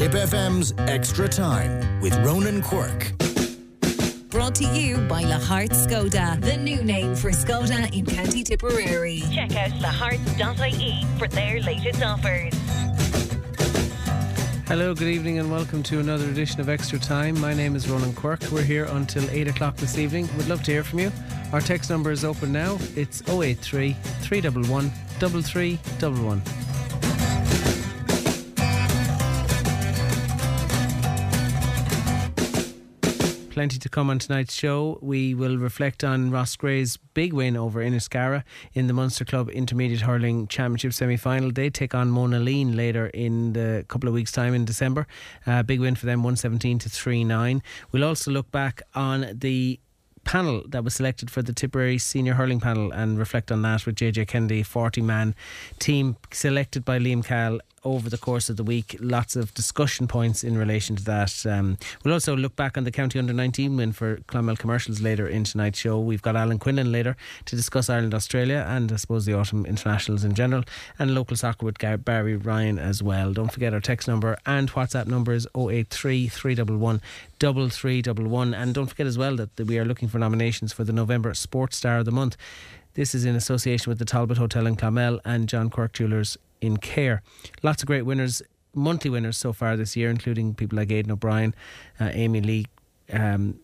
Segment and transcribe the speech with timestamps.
[0.00, 3.12] Tipp FM's Extra Time with Ronan Quirk.
[4.30, 9.22] Brought to you by Lahart Skoda, the new name for Skoda in County Tipperary.
[9.30, 12.54] Check out lahart.ie for their latest offers.
[14.66, 17.38] Hello, good evening, and welcome to another edition of Extra Time.
[17.38, 18.40] My name is Ronan Quirk.
[18.50, 20.30] We're here until 8 o'clock this evening.
[20.38, 21.12] We'd love to hear from you.
[21.52, 22.78] Our text number is open now.
[22.96, 23.92] It's 083
[24.22, 26.69] 311 3311.
[33.60, 34.98] Plenty to come on tonight's show.
[35.02, 38.42] We will reflect on Roscrea's big win over Inniscarra
[38.72, 41.52] in the Munster Club Intermediate Hurling Championship semi final.
[41.52, 45.06] They take on Monaleen later in the couple of weeks' time in December.
[45.46, 47.62] Uh, big win for them, 117 to 3 9.
[47.92, 49.78] We'll also look back on the
[50.24, 53.96] panel that was selected for the Tipperary senior hurling panel and reflect on that with
[53.96, 55.34] JJ Kennedy, 40 man
[55.78, 58.96] team selected by Liam Cahill over the course of the week.
[59.00, 61.46] Lots of discussion points in relation to that.
[61.46, 65.26] Um, we'll also look back on the county under 19 win for Clonmel Commercials later
[65.26, 65.98] in tonight's show.
[65.98, 70.24] We've got Alan Quinlan later to discuss Ireland Australia and I suppose the autumn internationals
[70.24, 70.64] in general
[70.98, 73.32] and local soccer with Gar- Barry Ryan as well.
[73.32, 77.00] Don't forget our text number and WhatsApp number is 083 311
[77.40, 78.54] 3311.
[78.54, 81.76] And don't forget as well that, we are looking for nominations for the November Sports
[81.76, 82.36] Star of the Month.
[82.94, 86.76] This is in association with the Talbot Hotel in Clonmel and John Cork Jewelers in
[86.76, 87.22] Cahir.
[87.62, 88.42] Lots of great winners,
[88.74, 91.54] monthly winners so far this year, including people like Aidan O'Brien,
[91.98, 92.66] uh, Amy Lee.
[93.12, 93.60] Um,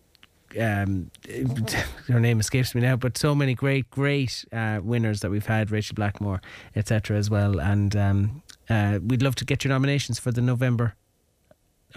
[0.59, 1.11] um,
[2.07, 5.69] her name escapes me now, but so many great, great uh, winners that we've had,
[5.69, 6.41] Rachel Blackmore,
[6.75, 7.59] etc., as well.
[7.59, 10.95] And um, uh, we'd love to get your nominations for the November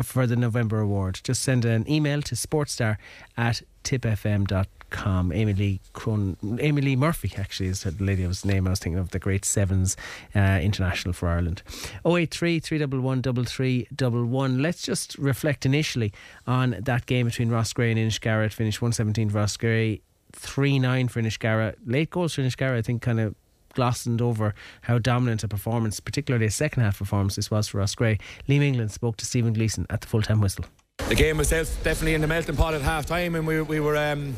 [0.03, 1.21] for the November award.
[1.25, 2.97] Just send an email to sportstar
[3.37, 5.33] at tipfm.com.
[5.33, 8.99] Amy Lee Cron- Amy Lee Murphy actually is the lady whose name I was thinking
[8.99, 9.97] of, the great sevens
[10.35, 11.63] uh, international for Ireland.
[12.05, 14.63] 083 311 3311.
[14.63, 16.13] Let's just reflect initially
[16.47, 18.47] on that game between Roscrea and Inniscarra.
[18.47, 20.01] It finished 117 for Roscrea,
[20.33, 21.75] 3 9 for Inniscarra.
[21.87, 23.35] Late goals for Inniscarra, I think, kind of
[23.75, 28.19] glossed over how dominant a performance, particularly a second half performance, this was for Roscrea.
[28.49, 30.65] Liam England spoke to Stephen Gleeson at the full time whistle.
[31.09, 33.97] The game was definitely in the melting pot at half time, and we, we were
[33.97, 34.35] um,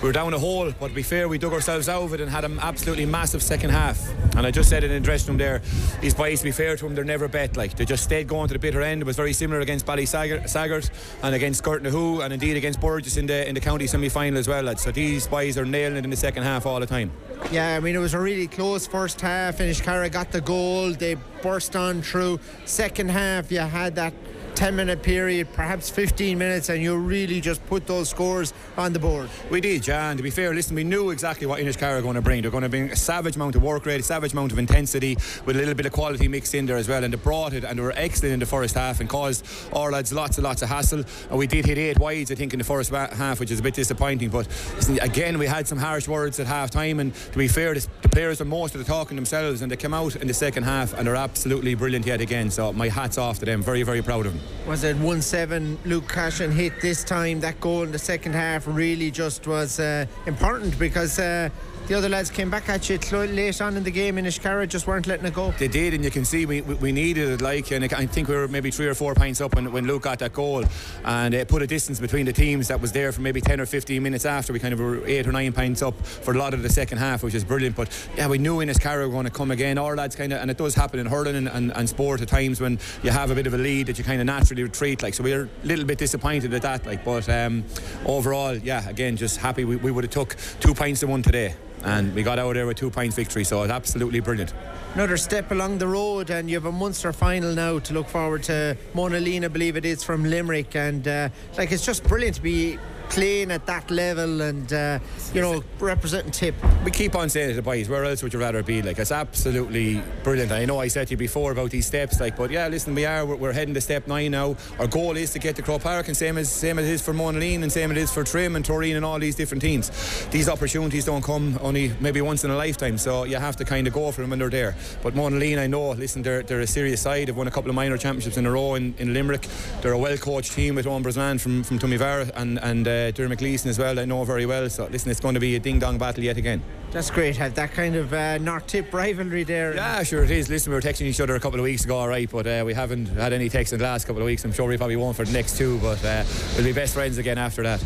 [0.00, 0.72] we were down a hole.
[0.80, 3.42] But to be fair, we dug ourselves out of it and had an absolutely massive
[3.42, 4.08] second half.
[4.36, 5.60] And I just said it in the dressing room there.
[6.00, 7.56] These boys, to be fair to them, they're never bet.
[7.56, 9.02] Like they just stayed going to the bitter end.
[9.02, 10.90] It was very similar against Ballysaggart
[11.22, 14.48] and against Gortnahoe and indeed against Burgess in the in the county semi final as
[14.48, 14.74] well.
[14.76, 17.12] So these boys are nailing it in the second half all the time.
[17.52, 19.58] Yeah, I mean it was a really close first half.
[19.58, 20.92] Inniscarra got the goal.
[20.92, 22.40] They burst on through.
[22.64, 24.14] Second half, you had that
[24.54, 28.98] 10 minute period, perhaps 15 minutes, and you really just put those scores on the
[28.98, 29.28] board.
[29.50, 29.88] We did.
[29.88, 32.42] And to be fair, listen, we knew exactly what Inniscarra are going to bring.
[32.42, 35.16] They're going to bring a savage amount of work rate, a savage amount of intensity,
[35.44, 37.02] with a little bit of quality mixed in there as well.
[37.02, 39.90] And they brought it, and they were excellent in the first half and caused our
[39.90, 41.04] lads lots and lots of hassle.
[41.30, 43.62] And we did hit eight wides, I think, in the first half, which is a
[43.62, 44.30] bit disappointing.
[44.30, 47.00] But listen, again, we had some harsh words at half time.
[47.00, 49.94] And to be fair, the players are most of the talking themselves, and they came
[49.94, 52.50] out in the second half and they're absolutely brilliant yet again.
[52.50, 53.62] So my hat's off to them.
[53.62, 54.43] Very, very proud of them.
[54.66, 57.40] Was it 1 7 Luke Cashin hit this time?
[57.40, 61.18] That goal in the second half really just was uh, important because.
[61.18, 61.50] Uh,
[61.86, 64.86] the other lads came back at you late on in the game in Inniscarra, just
[64.86, 65.50] weren't letting it go.
[65.58, 67.40] They did, and you can see we, we needed it.
[67.42, 70.02] Like, and I think we were maybe three or four points up when, when Luke
[70.02, 70.64] got that goal,
[71.04, 73.66] and it put a distance between the teams that was there for maybe 10 or
[73.66, 76.54] 15 minutes after we kind of were eight or nine points up for a lot
[76.54, 77.76] of the second half, which is brilliant.
[77.76, 79.76] But yeah, we knew Inniscarra were going to come again.
[79.76, 82.28] Our lads kind of, and it does happen in hurling and, and, and, sport at
[82.28, 85.02] times when you have a bit of a lead that you kind of naturally retreat.
[85.02, 86.86] Like, so we are a little bit disappointed at that.
[86.86, 87.62] Like, but um,
[88.06, 91.54] overall, yeah, again, just happy we, we would have took two points to one today
[91.84, 94.52] and we got out there with two points victory so it's absolutely brilliant.
[94.94, 98.44] Another step along the road and you have a Munster final now to look forward
[98.44, 98.76] to.
[98.94, 100.76] Monaleen believe it is from Limerick.
[100.76, 101.28] And uh,
[101.58, 102.78] like it's just brilliant to be
[103.08, 104.98] playing at that level and uh,
[105.32, 106.54] you know representing Tip.
[106.84, 107.88] We keep on saying it to the boys.
[107.88, 108.82] Where else would you rather be?
[108.82, 110.52] Like it's absolutely brilliant.
[110.52, 113.06] I know I said to you before about these steps, like, but yeah, listen, we
[113.06, 114.56] are we're, we're heading to step nine now.
[114.78, 117.02] Our goal is to get to Croke Park, and same as same as it is
[117.02, 119.62] for Monaleen, and same as it is for Trim and Toreen and all these different
[119.62, 119.90] teams.
[120.30, 123.86] These opportunities don't come only maybe once in a lifetime, so you have to kind
[123.86, 124.76] of go for them when they're there.
[125.02, 127.28] But Monaleen, I know, listen, they're they're a serious side.
[127.28, 129.46] They've won a couple of minor championships in a row in, in Limerick.
[129.82, 133.38] They're a well coached team with Owen Brosnan from from Toomevara and and uh, Dermot
[133.38, 133.98] Gleeson as well.
[133.98, 134.68] I know very well.
[134.70, 136.62] So listen, it's going to be a ding dong battle yet again.
[136.90, 137.36] That's great.
[137.36, 139.74] Have that kind of uh, North Tip rivalry there.
[139.74, 140.48] Yeah, sure it is.
[140.48, 142.62] Listen, we were texting each other a couple of weeks ago, all right, but uh,
[142.64, 144.44] we haven't had any texts in the last couple of weeks.
[144.44, 146.24] I'm sure we probably won't for the next two, but uh,
[146.54, 147.82] we'll be best friends again after that.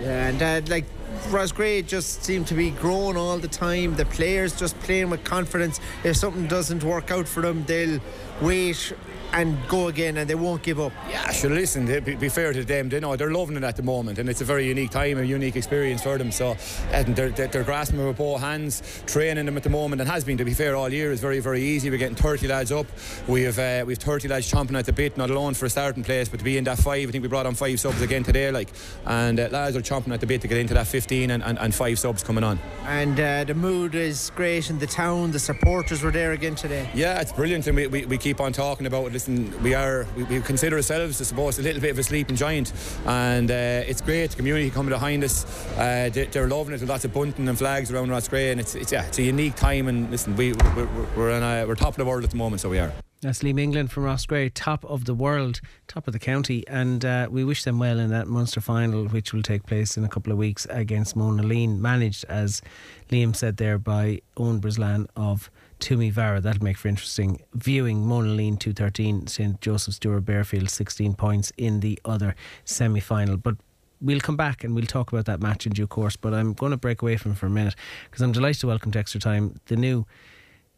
[0.00, 0.84] Yeah, and uh, like
[1.28, 3.94] Roscrea just seem to be growing all the time.
[3.96, 5.80] The players just playing with confidence.
[6.04, 8.00] If something doesn't work out for them, they'll
[8.40, 8.92] wait
[9.32, 10.92] and go again, and they won't give up.
[11.08, 11.50] Yeah, sure.
[11.50, 14.28] Listen, be, be fair to them, they know they're loving it at the moment, and
[14.28, 16.32] it's a very unique time, a unique experience for them.
[16.32, 16.56] So,
[16.92, 20.38] and they're, they're, grasping with both hands, training them at the moment, and has been,
[20.38, 21.90] to be fair, all year is very, very easy.
[21.90, 22.86] We're getting 30 lads up.
[23.28, 25.70] We have uh, we have 30 lads chomping at the bit, not alone for a
[25.70, 27.08] starting place, but to be in that five.
[27.08, 28.70] I think we brought on five subs again today, like,
[29.06, 31.58] and uh, lads are chomping at the bit to get into that 15, and, and,
[31.58, 32.58] and five subs coming on.
[32.86, 35.30] And uh, the mood is great in the town.
[35.30, 36.90] The supporters were there again today.
[36.94, 39.19] Yeah, it's brilliant, and we, we, we keep on talking about it.
[39.20, 42.36] Listen, we are we, we consider ourselves, I suppose, a little bit of a sleeping
[42.36, 42.72] giant,
[43.04, 44.30] and uh, it's great.
[44.30, 45.44] The community coming behind us,
[45.76, 46.78] uh, they, are loving it.
[46.78, 49.56] There's lots of bunting and flags around Roscrea, and it's, it's yeah, it's a unique
[49.56, 49.88] time.
[49.88, 52.70] And listen, we we're, we're, a, we're top of the world at the moment, so
[52.70, 52.90] we are.
[53.20, 57.28] That's Liam England from Roscrea, top of the world, top of the county, and uh,
[57.30, 60.32] we wish them well in that Munster final, which will take place in a couple
[60.32, 62.62] of weeks against Monaleen, managed as
[63.10, 65.50] Liam said there by Owen Brislan of
[65.80, 66.42] Toomevara.
[66.42, 68.04] That'll make for interesting viewing.
[68.04, 72.34] Monaleen 213, St Joseph's Doora-Barefield 16 points in the other
[72.64, 73.36] semi final.
[73.36, 73.56] But
[74.00, 76.16] we'll come back and we'll talk about that match in due course.
[76.16, 77.74] But I'm going to break away from for a minute
[78.04, 80.06] because I'm delighted to welcome to Extra Time the new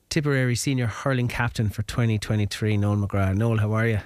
[0.09, 3.35] Tipperary senior hurling captain for 2023, Noel McGrath.
[3.35, 4.01] Noel, how are you?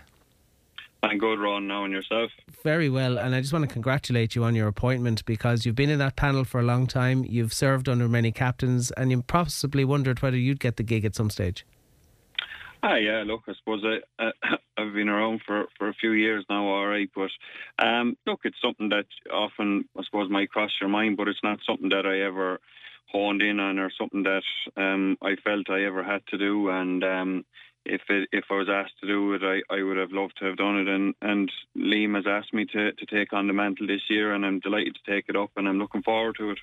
[1.03, 2.31] I'm good, Ron, now and yourself.
[2.63, 5.91] Very well, and I just want to congratulate you on your appointment because you've been
[5.91, 7.25] in that panel for a long time.
[7.25, 11.15] You've served under many captains, and you possibly wondered whether you'd get the gig at
[11.15, 11.65] some stage.
[12.83, 13.25] Ah, yeah.
[13.27, 14.31] Look, I suppose I, uh,
[14.79, 17.11] I've been around for, for a few years now, all right.
[17.15, 17.31] But
[17.85, 21.59] um, look, it's something that often, I suppose, might cross your mind, but it's not
[21.67, 22.61] something that I ever
[23.11, 24.43] honed in on or something that
[24.77, 26.71] um, I felt I ever had to do.
[26.71, 27.45] And um,
[27.87, 30.45] if it, if I was asked to do it, I, I would have loved to
[30.47, 30.89] have done it.
[30.89, 34.45] And and Liam has asked me to, to take on the mantle this year, and
[34.45, 36.59] I'm delighted to take it up, and I'm looking forward to it.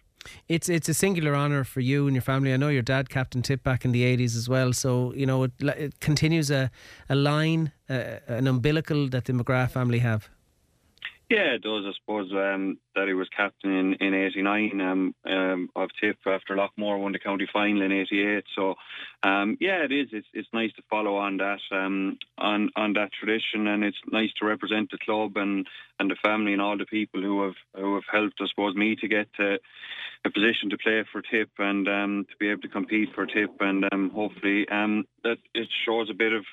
[0.47, 2.53] It's it's a singular honour for you and your family.
[2.53, 5.43] I know your dad Captain Tip back in the eighties as well, so you know
[5.43, 6.71] it, it continues a
[7.09, 10.29] a line, uh, an umbilical that the McGrath family have.
[11.33, 11.83] Yeah, it does.
[11.87, 16.55] I suppose um, that he was captain in, in 89 um, um, of Tip after
[16.55, 18.43] Loughmore won the county final in 88.
[18.55, 18.75] So,
[19.23, 20.09] um, yeah, it is.
[20.11, 24.29] It's, it's nice to follow on that um, on on that tradition, and it's nice
[24.39, 25.65] to represent the club and,
[25.99, 28.95] and the family and all the people who have who have helped, I suppose, me
[28.97, 29.57] to get to
[30.25, 33.59] a position to play for Tip and um, to be able to compete for Tip,
[33.59, 36.45] and hopefully that it shows a bit of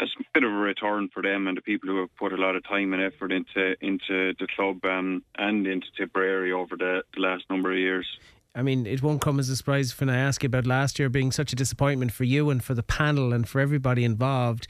[0.00, 2.56] a bit of a return for them and the people who have put a lot
[2.56, 7.20] of time and effort into into the club um, and into Tipperary over the, the,
[7.20, 8.06] last number of years.
[8.54, 11.08] I mean, it won't come as a surprise when I ask you about last year
[11.08, 14.66] being such a disappointment for you and for the panel and for everybody involved.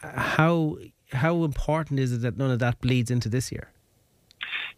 [0.00, 0.76] How
[1.12, 3.70] how important is it that none of that bleeds into this year?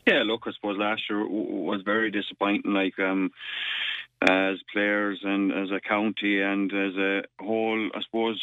[0.06, 2.72] Yeah, look, I suppose last year was very disappointing.
[2.72, 2.98] Like.
[2.98, 3.30] Um,
[4.28, 8.40] as players and as a county and as a whole, I suppose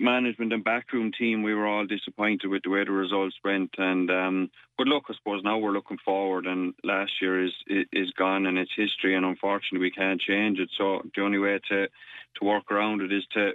[0.00, 3.74] management and backroom team, we were all disappointed with the way the results went.
[3.78, 8.10] And um, but look, I suppose now we're looking forward, and last year is is
[8.12, 10.70] gone and it's history, and unfortunately we can't change it.
[10.76, 13.52] So the only way to to work around it is to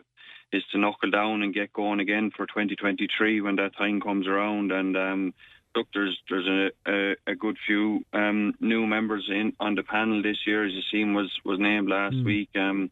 [0.51, 4.71] is to knuckle down and get going again for 2023 when that time comes around.
[4.71, 5.33] And um,
[5.75, 10.21] look, there's there's a, a, a good few um, new members in on the panel
[10.21, 10.65] this year.
[10.65, 12.25] As you seen, was was named last mm.
[12.25, 12.49] week.
[12.55, 12.91] Um,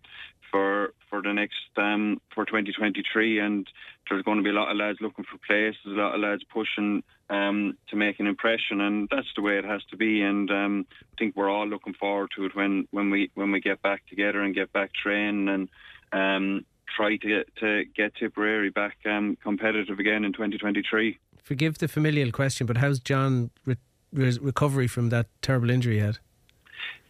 [0.53, 3.67] for for the next um, for 2023, and
[4.07, 6.43] there's going to be a lot of lads looking for places, a lot of lads
[6.43, 10.21] pushing um, to make an impression, and that's the way it has to be.
[10.21, 13.59] And um, I think we're all looking forward to it when, when we when we
[13.61, 15.69] get back together and get back training and
[16.13, 21.17] um, try to get to get Tipperary back um, competitive again in 2023.
[21.41, 23.77] Forgive the familial question, but how's John re-
[24.13, 26.19] re- recovery from that terrible injury he had?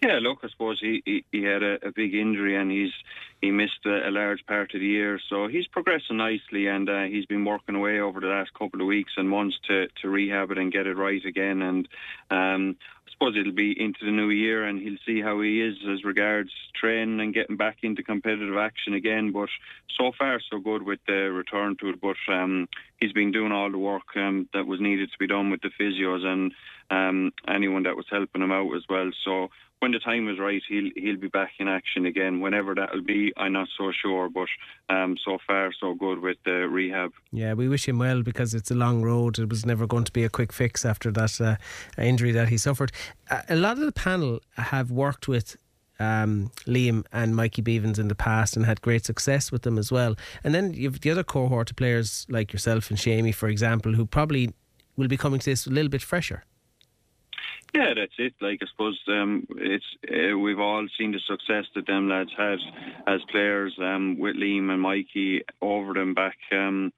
[0.03, 2.91] Yeah, look, I suppose he, he, he had a, a, big injury and he's
[3.39, 7.03] he missed a, a, large part of the year, so he's progressing nicely and uh,
[7.03, 10.51] he's been working away over the last couple of weeks and months to, to rehab
[10.51, 11.61] it and get it right again.
[11.61, 11.87] And
[12.29, 12.75] um,
[13.07, 16.03] I suppose it'll be into the new year and he'll see how he is as
[16.03, 19.31] regards training and getting back into competitive action again.
[19.31, 19.49] But
[19.97, 22.01] so far, so good with the return to it.
[22.01, 22.67] But um,
[22.99, 25.71] he's been doing all the work um, that was needed to be done with the
[25.79, 26.53] physios and
[26.93, 29.09] um, anyone that was helping him out as well.
[29.25, 32.39] So when the time is right, he'll he'll be back in action again.
[32.39, 34.29] Whenever that'll be, I'm not so sure.
[34.29, 34.47] But
[34.89, 37.11] um, so far, so good with the rehab.
[37.31, 39.39] Yeah, we wish him well because it's a long road.
[39.39, 41.55] It was never going to be a quick fix after that uh,
[42.01, 42.91] injury that he suffered.
[43.49, 45.57] A lot of the panel have worked with
[45.99, 49.91] um, Liam and Mikey Bevans in the past and had great success with them as
[49.91, 50.15] well.
[50.43, 54.05] And then you've the other cohort of players like yourself and Shamey, for example, who
[54.05, 54.53] probably
[54.95, 56.43] will be coming to this a little bit fresher.
[57.73, 58.35] Yeah, that's it.
[58.39, 62.59] Like I suppose um, it's uh, we've all seen the success that them lads had
[63.07, 66.93] as players um, with Liam and Mikey over them back um,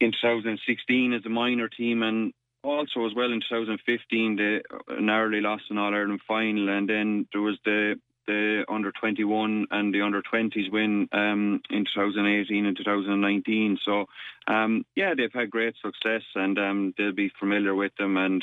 [0.00, 2.32] in 2016 as a minor team, and
[2.64, 4.62] also as well in 2015 they
[5.00, 7.94] narrowly lost an All Ireland final, and then there was the
[8.26, 13.78] the under 21 and the under 20s win um, in 2018 and 2019.
[13.84, 14.06] So,
[14.46, 18.16] um, yeah, they've had great success and um, they'll be familiar with them.
[18.16, 18.42] And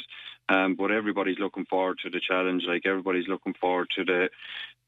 [0.51, 2.63] um, but everybody's looking forward to the challenge.
[2.67, 4.29] Like everybody's looking forward to the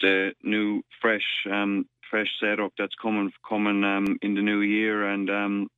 [0.01, 5.07] the new fresh um, fresh setup that's coming coming um, in the new year.
[5.07, 5.69] And um,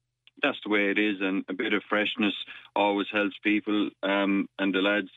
[0.42, 1.18] that's the way it is.
[1.22, 2.34] And a bit of freshness
[2.76, 3.90] always helps people.
[4.02, 5.12] Um, and the lads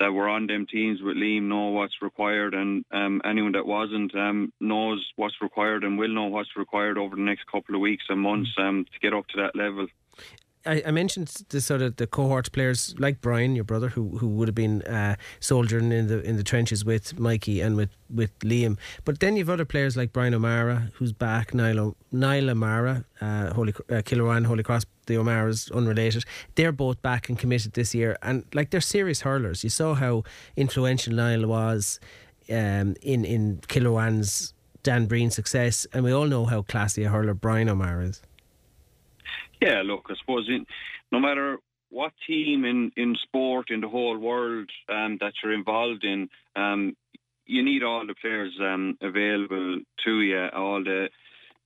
[0.00, 4.14] that were on them teams with Liam know what's required, and um, anyone that wasn't
[4.14, 8.04] um, knows what's required and will know what's required over the next couple of weeks
[8.08, 9.88] and months um, to get up to that level.
[10.68, 14.28] I, I, mentioned the sort of the cohort players like Brian, your brother, who who
[14.28, 18.38] would have been uh, soldiering in the in the trenches with Mikey and with, with
[18.40, 18.76] Liam.
[19.04, 23.72] But then you've other players like Brian O'Meara, who's back, Niall, Niall O'Meara, uh, Holy
[23.90, 24.02] uh,
[24.44, 24.84] Holy Cross.
[25.06, 29.64] The O'Mearas, unrelated, they're both back and committed this year, and like they're serious hurlers.
[29.64, 31.98] You saw how influential Niall was
[32.50, 37.32] um, in in Kilruane's Dan Breen success, and we all know how classy a hurler
[37.32, 38.20] Brian O'Meara is.
[39.60, 40.66] Yeah, look, I suppose in,
[41.10, 41.58] no matter
[41.90, 46.96] what team in, in sport in the whole world um, that you're involved in, um,
[47.46, 51.08] you need all the players um, available to you, all the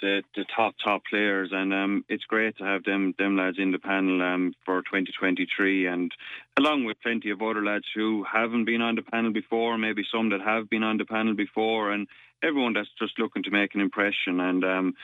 [0.01, 3.71] the, the top top players, and um, it's great to have them them lads in
[3.71, 6.13] the panel um, for 2023, and
[6.59, 10.31] along with plenty of other lads who haven't been on the panel before, maybe some
[10.31, 12.09] that have been on the panel before, and
[12.43, 14.41] everyone that's just looking to make an impression.
[14.41, 14.95] And um,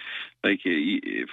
[0.45, 0.61] like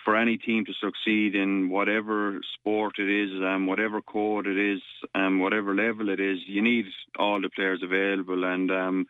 [0.04, 4.82] for any team to succeed in whatever sport it is, um, whatever code it is,
[5.14, 6.86] um, whatever level it is, you need
[7.18, 8.44] all the players available.
[8.44, 9.06] And um,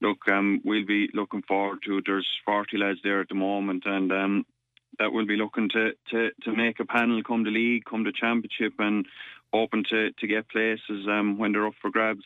[0.00, 1.98] look, um, we'll be looking forward to.
[1.98, 2.04] It.
[2.06, 4.46] There's 40 lads there at the moment, and um,
[4.98, 8.12] that will be looking to, to, to make a panel come to league, come to
[8.12, 9.06] championship, and
[9.52, 12.24] hoping to, to get places um, when they're up for grabs.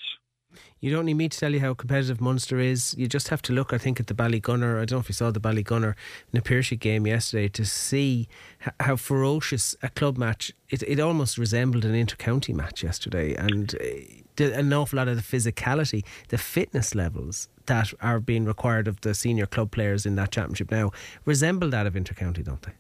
[0.80, 2.94] You don't need me to tell you how competitive Munster is.
[2.98, 4.76] You just have to look, I think, at the Ballygunner.
[4.76, 5.94] I don't know if you saw the Ballygunner
[6.44, 8.28] Piercy game yesterday to see
[8.80, 10.52] how ferocious a club match.
[10.70, 15.22] It, it almost resembled an inter-county match yesterday, and uh, an awful lot of the
[15.22, 20.32] physicality, the fitness levels that are being required of the senior club players in that
[20.32, 20.90] championship now
[21.24, 22.72] resemble that of inter-county, don't they?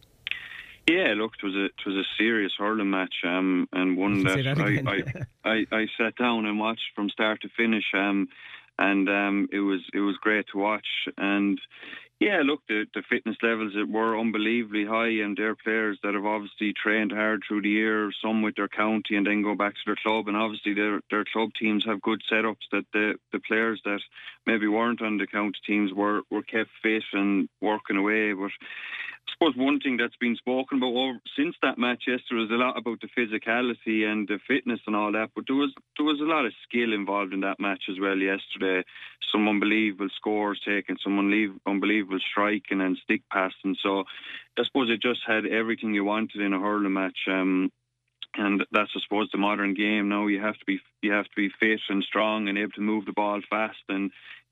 [0.86, 4.42] Yeah, look, it was a it was a serious hurling match, um, and one that,
[4.42, 8.28] that I, I, I, I sat down and watched from start to finish, um,
[8.78, 10.86] and um, it was it was great to watch.
[11.16, 11.60] And
[12.22, 16.72] yeah, look, the, the fitness levels were unbelievably high, and they're players that have obviously
[16.72, 19.96] trained hard through the year, some with their county, and then go back to their
[20.02, 20.28] club.
[20.28, 24.00] And obviously, their their club teams have good setups that the the players that
[24.46, 28.50] maybe weren't on the county teams were were kept fit and working away, but
[29.28, 32.54] I suppose one thing that's been spoken about over, since that match yesterday was a
[32.54, 36.20] lot about the physicality and the fitness and all that, but there was there was
[36.20, 38.82] a lot of skill involved in that match as well yesterday.
[39.30, 43.76] Some unbelievable scores taken, some unbelievable striking and stick passing.
[43.82, 44.04] So
[44.58, 47.18] I suppose it just had everything you wanted in a hurling match.
[47.28, 47.70] Um,
[48.34, 50.26] and that's I suppose the modern game now.
[50.26, 53.04] You have to be you have to be fit and strong and able to move
[53.04, 54.10] the ball fast and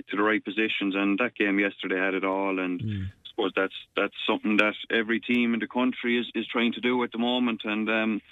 [0.08, 0.94] to the right positions.
[0.94, 2.58] And that game yesterday had it all.
[2.58, 3.06] And mm
[3.40, 7.02] suppose that's that's something that every team in the country is, is trying to do
[7.04, 8.22] at the moment, and um,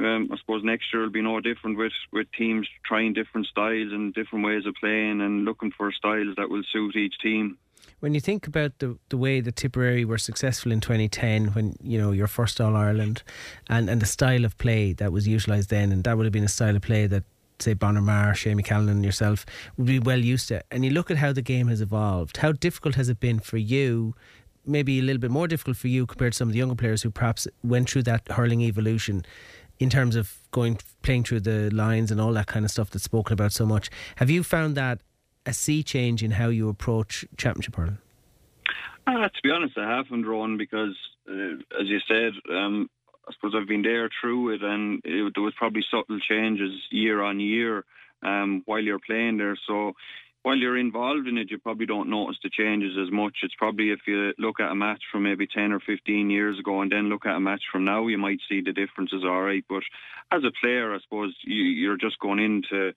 [0.00, 3.92] um, I suppose next year will be no different with, with teams trying different styles
[3.92, 7.58] and different ways of playing and looking for styles that will suit each team.
[8.00, 11.98] When you think about the the way the Tipperary were successful in 2010, when you
[11.98, 13.22] know your first All Ireland,
[13.68, 16.44] and and the style of play that was utilised then, and that would have been
[16.44, 17.24] a style of play that
[17.62, 19.44] say Bonner Maher, Shane Callan, and yourself
[19.76, 20.62] would be well used to.
[20.70, 22.38] And you look at how the game has evolved.
[22.38, 24.14] How difficult has it been for you
[24.66, 27.02] maybe a little bit more difficult for you compared to some of the younger players
[27.02, 29.24] who perhaps went through that hurling evolution
[29.78, 33.04] in terms of going playing through the lines and all that kind of stuff that's
[33.04, 33.90] spoken about so much.
[34.16, 35.00] Have you found that
[35.46, 37.98] a sea change in how you approach championship hurling?
[39.06, 40.94] Uh, to be honest, I haven't, Ron, because
[41.28, 42.90] uh, as you said, um,
[43.26, 47.22] I suppose I've been there through it, and it, there was probably subtle changes year
[47.22, 47.84] on year
[48.22, 49.56] um, while you're playing there.
[49.66, 49.92] So
[50.42, 53.38] while you're involved in it, you probably don't notice the changes as much.
[53.42, 56.80] It's probably if you look at a match from maybe 10 or 15 years ago
[56.80, 59.64] and then look at a match from now, you might see the differences, all right.
[59.68, 59.82] But
[60.32, 62.92] as a player, I suppose you, you're just going in to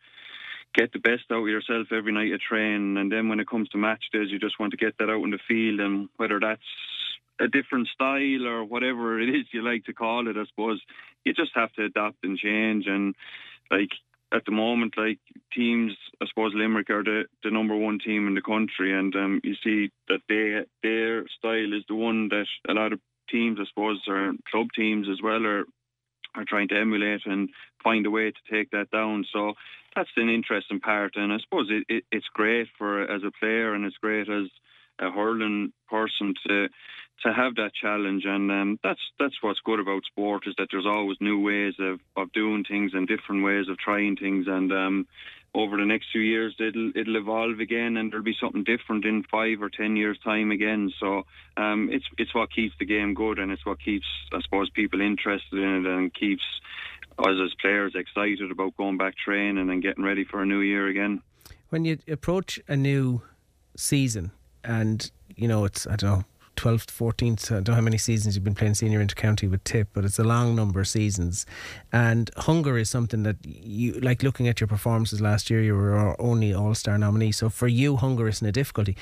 [0.74, 2.98] get the best out of yourself every night at train.
[2.98, 5.24] And then when it comes to match days, you just want to get that out
[5.24, 5.82] in the field.
[5.82, 6.62] And whether that's
[7.42, 10.82] a different style or whatever it is you like to call it, I suppose
[11.26, 12.86] you just have to adapt and change.
[12.88, 13.16] And
[13.70, 13.90] like,
[14.34, 15.20] at the moment, like
[15.54, 19.42] teams, I suppose Limerick are the, the number one team in the country, and um,
[19.44, 23.00] you see that they their style is the one that a lot of
[23.30, 25.66] teams, I suppose, or club teams as well, are
[26.36, 27.50] are trying to emulate and
[27.84, 29.24] find a way to take that down.
[29.32, 29.54] So
[29.96, 33.74] that's an interesting part, and I suppose it, it, it's great for as a player,
[33.74, 34.48] and it's great as
[35.00, 36.70] a hurling person to
[37.22, 40.86] to have that challenge, and um, that's that's what's good about sport is that there's
[40.86, 45.08] always new ways of, of doing things and different ways of trying things, and um,
[45.56, 49.24] over the next few years it'll it'll evolve again, and there'll be something different in
[49.24, 50.92] five or ten years' time again.
[51.00, 51.24] So
[51.58, 55.02] um, it's it's what keeps the game good, and it's what keeps I suppose people
[55.02, 56.44] interested in it, and keeps
[57.20, 60.88] us as players excited about going back training and getting ready for a new year
[60.88, 61.22] again.
[61.70, 63.22] When you approach a new
[63.78, 64.32] season,
[64.64, 67.52] and you know it's I don't know 12th, 14th.
[67.52, 70.20] I don't know how many seasons you've been playing senior inter-county with Tip, but it's
[70.20, 71.46] a long number of seasons.
[71.92, 75.62] And hunger is something that you like looking at your performances last year.
[75.62, 78.96] You were our only All Star nominee, so for you, hunger isn't a difficulty.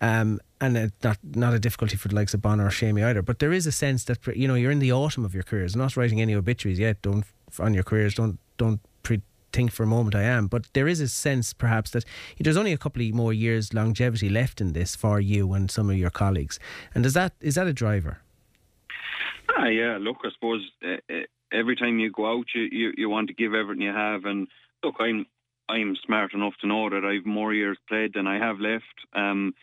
[0.00, 3.22] Um, and not not a difficulty for the likes of Bonner or Shamey either.
[3.22, 5.76] But there is a sense that you know you're in the autumn of your careers,
[5.76, 7.02] not writing any obituaries yet.
[7.02, 7.24] Don't
[7.58, 8.14] on your careers.
[8.14, 9.22] Don't don't pre-
[9.56, 12.04] think for a moment I am, but there is a sense perhaps that
[12.38, 15.88] there's only a couple of more years longevity left in this for you and some
[15.92, 16.58] of your colleagues.
[16.94, 18.14] And is that is that a driver?
[19.56, 19.96] Ah, yeah.
[19.98, 21.22] Look, I suppose uh,
[21.52, 24.24] every time you go out, you, you you want to give everything you have.
[24.24, 24.48] And
[24.84, 25.26] look, I'm
[25.68, 28.96] I'm smart enough to know that I've more years played than I have left.
[29.14, 29.54] Um,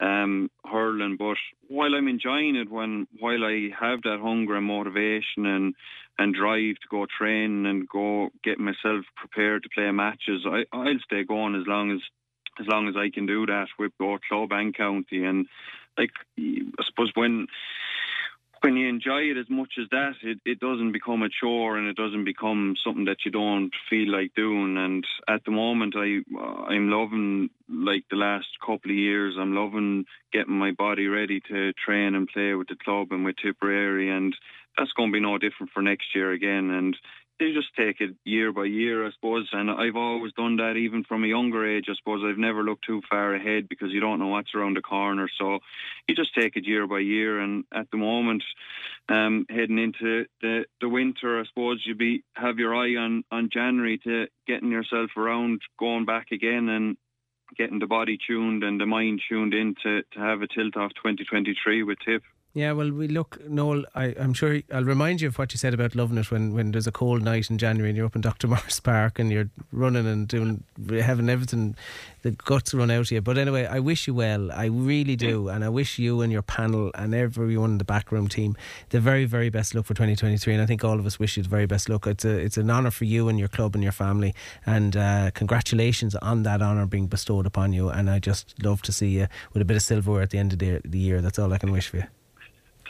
[0.00, 1.16] um, hurling.
[1.18, 1.38] But
[1.68, 5.74] while I'm enjoying it, when while I have that hunger and motivation and
[6.18, 10.98] and drive to go train and go get myself prepared to play matches, I, I'll
[11.04, 12.00] stay going as long as
[12.60, 15.24] as long as I can do that with both club and county.
[15.24, 15.46] And
[15.96, 17.46] like I suppose when
[18.62, 21.86] when you enjoy it as much as that, it, it doesn't become a chore and
[21.86, 24.76] it doesn't become something that you don't feel like doing.
[24.76, 26.22] And at the moment, I
[26.68, 29.36] I'm loving like the last couple of years.
[29.38, 33.36] I'm loving getting my body ready to train and play with the club and with
[33.36, 34.34] Tipperary, and
[34.78, 36.70] that's going to be no different for next year again.
[36.70, 36.96] And
[37.38, 39.48] they just take it year by year, I suppose.
[39.52, 41.86] And I've always done that even from a younger age.
[41.88, 44.82] I suppose I've never looked too far ahead because you don't know what's around the
[44.82, 45.28] corner.
[45.38, 45.60] So
[46.08, 47.40] you just take it year by year.
[47.40, 48.42] And at the moment,
[49.08, 53.50] um, heading into the, the winter, I suppose you'd be have your eye on, on
[53.52, 56.96] January to getting yourself around, going back again and
[57.56, 60.90] getting the body tuned and the mind tuned in to, to have a tilt off
[61.02, 62.22] 2023 with Tip.
[62.54, 63.84] Yeah, well, we look, Noel.
[63.94, 66.72] I, am sure I'll remind you of what you said about loving it when, when
[66.72, 68.48] there's a cold night in January and you're up in Dr.
[68.48, 71.76] Morris Park and you're running and doing having everything,
[72.22, 73.20] the guts run out of you.
[73.20, 74.50] But anyway, I wish you well.
[74.50, 78.28] I really do, and I wish you and your panel and everyone in the backroom
[78.28, 78.56] team
[78.88, 80.54] the very, very best luck for 2023.
[80.54, 82.06] And I think all of us wish you the very best luck.
[82.06, 84.34] It's a, it's an honour for you and your club and your family,
[84.64, 87.90] and uh, congratulations on that honour being bestowed upon you.
[87.90, 90.54] And I just love to see you with a bit of silverware at the end
[90.54, 91.20] of the, the year.
[91.20, 92.04] That's all I can wish for you.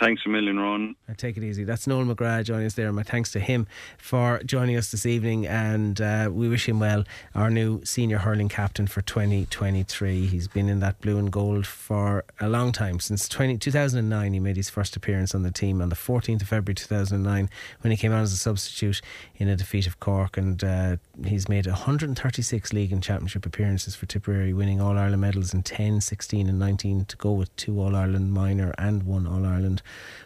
[0.00, 0.94] Thanks a million, Ron.
[1.16, 1.64] Take it easy.
[1.64, 2.92] That's Noel McGrath joining us there.
[2.92, 7.04] My thanks to him for joining us this evening, and uh, we wish him well.
[7.34, 10.26] Our new senior hurling captain for 2023.
[10.26, 14.32] He's been in that blue and gold for a long time since 20, 2009.
[14.32, 17.90] He made his first appearance on the team on the 14th of February 2009 when
[17.90, 19.00] he came on as a substitute
[19.38, 24.04] in a defeat of Cork, and uh, he's made 136 league and championship appearances for
[24.06, 27.94] Tipperary, winning All Ireland medals in 10, 16, and 19 to go with two All
[27.94, 29.80] Ireland minor and one All Ireland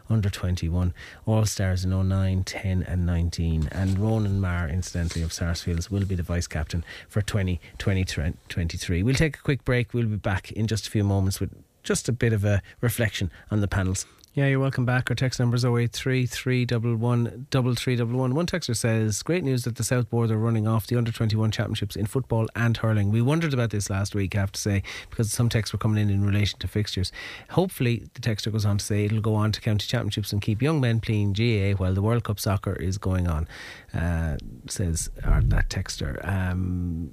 [0.08, 0.94] under 21.
[1.26, 3.68] All Stars in 09, 10, and 19.
[3.70, 9.02] And Ronan Maher, incidentally, of Sarsfields, will be the vice captain for 2023.
[9.02, 9.92] We'll take a quick break.
[9.92, 11.50] We'll be back in just a few moments with
[11.82, 14.06] just a bit of a reflection on the panels.
[14.34, 15.10] Yeah, you're welcome back.
[15.10, 18.34] Our text number is 083 311 3311.
[18.34, 21.50] One texter says, Great news that the South Board are running off the under 21
[21.50, 23.10] championships in football and hurling.
[23.10, 26.00] We wondered about this last week, I have to say, because some texts were coming
[26.00, 27.12] in in relation to fixtures.
[27.50, 30.62] Hopefully, the texter goes on to say it'll go on to county championships and keep
[30.62, 33.46] young men playing GA while the World Cup soccer is going on,
[33.92, 36.26] uh, says that texter.
[36.26, 37.12] Um,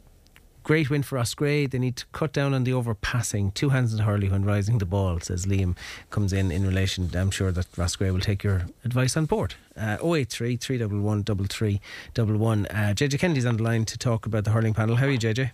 [0.63, 1.67] Great win for Roscrea.
[1.67, 3.54] They need to cut down on the overpassing.
[3.54, 5.76] Two hands in hurley when rising the ball, says Liam.
[6.10, 7.10] Comes in in relation.
[7.15, 9.56] I'm sure that Roscrea will take your advice on board.
[9.76, 12.65] Uh, 083 311 3311.
[12.65, 14.98] Uh, JJ Kennedy's on the line to talk about the hurling panel.
[14.98, 15.52] How are you, JJ?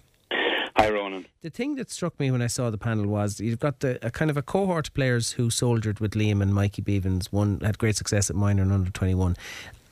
[0.77, 1.25] Hi, Ronan.
[1.41, 4.11] The thing that struck me when I saw the panel was you've got the a
[4.11, 7.27] kind of a cohort of players who soldiered with Liam and Mikey Bevans.
[7.27, 9.37] One had great success at minor and under 21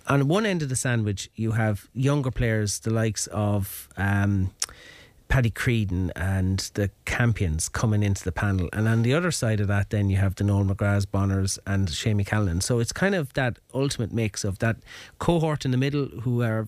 [0.07, 4.51] on one end of the sandwich, you have younger players, the likes of um,
[5.33, 8.69] Paddy Creedon and the Campions coming into the panel.
[8.71, 11.89] And on the other side of that, then you have the Noel McGraths, Bonners, and
[11.89, 12.61] Shamey Callan.
[12.61, 14.75] So it's kind of that ultimate mix of that
[15.17, 16.67] cohort in the middle who are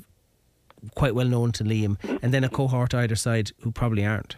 [0.96, 4.36] quite well known to Liam, and then a cohort either side who probably aren't.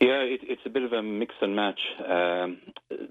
[0.00, 2.58] Yeah, it, it's a bit of a mix and match um,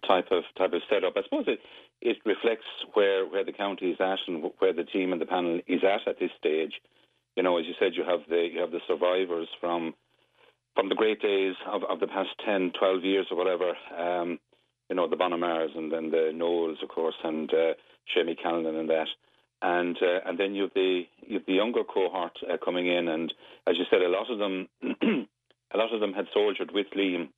[0.06, 1.14] type of type of setup.
[1.16, 1.62] I suppose it
[2.02, 5.62] it reflects where where the county is at and where the team and the panel
[5.68, 6.74] is at at this stage.
[7.38, 9.93] You know, as you said, you have the you have the survivors from
[10.76, 13.73] from the great days of, of the past 10, 12 years or whatever.
[13.97, 14.39] Um,
[14.89, 17.73] you know, the Bonner Mahers and then the Knowles, of course, and uh,
[18.15, 19.08] Shamie Callanan and that.
[19.62, 23.08] And uh, and then you have the you have the younger cohort uh, coming in,
[23.08, 23.32] and
[23.67, 24.67] as you said, a lot of them
[25.73, 27.30] a lot of them had soldiered with Liam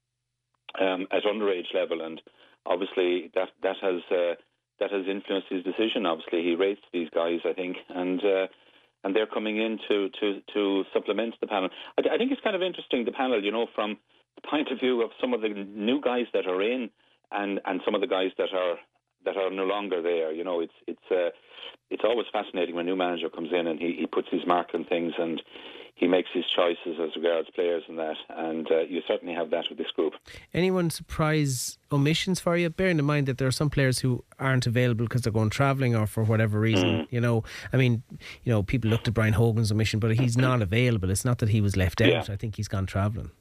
[0.79, 2.21] um, at underage level, and
[2.65, 4.35] obviously that that has uh,
[4.79, 6.05] that has influenced his decision.
[6.05, 8.47] Obviously, he rates these guys, I think, and uh,
[9.03, 11.69] and they're coming in to to to supplement the panel.
[11.97, 13.97] I, I, think it's kind of interesting the panel, you know, from
[14.35, 16.89] the point of view of some of the new guys that are in,
[17.31, 18.75] and and some of the guys that are
[19.25, 20.31] that are no longer there.
[20.31, 21.29] You know, it's it's uh,
[21.89, 24.69] it's always fascinating when a new manager comes in and he, he puts his mark
[24.73, 25.41] on things and
[25.99, 28.15] he makes his choices as regards players and that.
[28.29, 30.13] And uh, you certainly have that with this group.
[30.53, 32.69] Anyone surprise omissions for you?
[32.69, 35.97] Bearing in mind that there are some players who aren't available because they're going travelling
[35.97, 36.89] or for whatever reason.
[36.89, 37.07] Mm.
[37.09, 38.01] You know, I mean,
[38.43, 41.09] you know, people looked at Brian Hogan's omission, but he's not available.
[41.09, 42.09] It's not that he was left out.
[42.09, 42.23] Yeah.
[42.29, 43.31] I think he's gone travelling.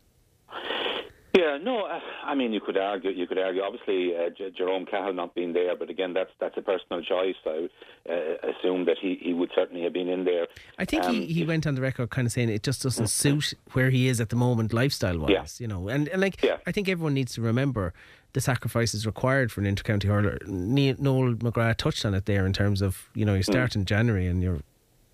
[1.59, 3.11] Yeah, no, uh, I mean you could argue.
[3.11, 3.63] You could argue.
[3.63, 7.37] Obviously, uh, J- Jerome Cahill not being there, but again, that's that's a personal choice.
[7.47, 7.69] I
[8.09, 10.47] uh, assume that he, he would certainly have been in there.
[10.79, 13.09] I think um, he, he went on the record kind of saying it just doesn't
[13.09, 15.31] suit where he is at the moment, lifestyle wise.
[15.31, 15.45] Yeah.
[15.59, 16.59] You know, and and like yeah.
[16.67, 17.93] I think everyone needs to remember
[18.33, 20.39] the sacrifices required for an intercounty hurler.
[20.47, 23.77] Noel McGrath touched on it there in terms of you know you start mm.
[23.77, 24.61] in January and you're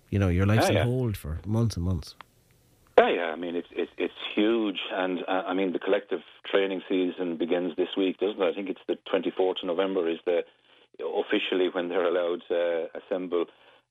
[0.09, 0.81] you know your life's ah, yeah.
[0.81, 2.15] on hold for months and months.
[3.05, 3.31] Yeah, yeah.
[3.31, 7.73] I mean, it's it's it's huge, and uh, I mean the collective training season begins
[7.77, 8.45] this week, doesn't it?
[8.45, 10.41] I think it's the 24th of November is the
[10.99, 13.45] officially when they're allowed to assemble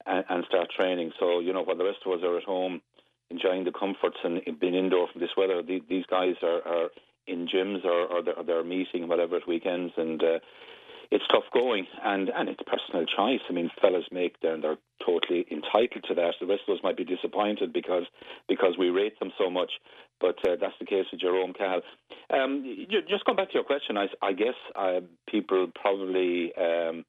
[0.06, 1.12] and, and start training.
[1.20, 2.80] So you know, while the rest of us are at home
[3.30, 6.88] enjoying the comforts and being indoor from this weather, the, these guys are, are
[7.26, 10.38] in gyms or, or they're, they're meeting whatever at weekends, and uh,
[11.14, 13.40] it's tough going, and and it's personal choice.
[13.48, 16.34] I mean, fellas make their they're totally entitled to that.
[16.40, 18.02] The rest of us might be disappointed because
[18.48, 19.70] because we rate them so much,
[20.20, 21.82] but uh, that's the case with Jerome Cahill.
[22.30, 22.64] Um,
[23.08, 25.00] just going back to your question, I, I guess uh,
[25.30, 27.04] people probably um,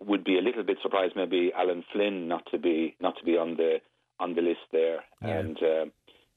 [0.00, 3.36] would be a little bit surprised, maybe Alan Flynn not to be not to be
[3.36, 3.78] on the
[4.20, 5.38] on the list there, yeah.
[5.38, 5.56] and.
[5.58, 5.84] Uh,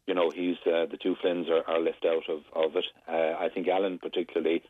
[0.05, 2.83] you know, he's uh, the two Flynns are, are left out of, of it.
[3.07, 4.61] Uh, I think Alan particularly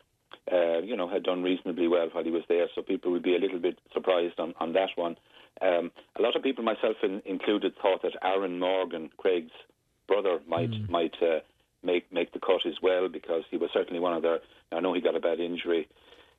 [0.52, 2.66] uh, you know, had done reasonably well while he was there.
[2.74, 5.16] So people would be a little bit surprised on, on that one.
[5.62, 9.52] Um, a lot of people, myself in, included, thought that Aaron Morgan, Craig's
[10.08, 10.88] brother, might mm.
[10.88, 11.40] might uh,
[11.82, 14.40] make make the cut as well because he was certainly one of their.
[14.72, 15.88] I know he got a bad injury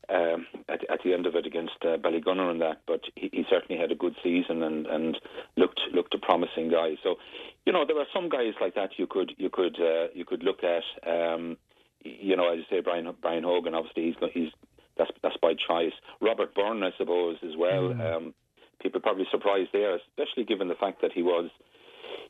[0.09, 3.45] um, at, at the end of it against uh, Ballygunner and that, but he, he
[3.49, 5.17] certainly had a good season and, and
[5.57, 6.95] looked looked a promising guy.
[7.03, 7.15] So,
[7.65, 10.43] you know, there are some guys like that you could you could uh, you could
[10.43, 10.83] look at.
[11.09, 11.57] Um,
[12.05, 14.51] you know, as you say, Brian Brian Hogan, obviously he's he's
[14.97, 15.93] that's that's by choice.
[16.21, 17.89] Robert Byrne, I suppose, as well.
[17.89, 18.15] Mm.
[18.15, 18.33] Um,
[18.81, 21.49] people probably surprised there, especially given the fact that he was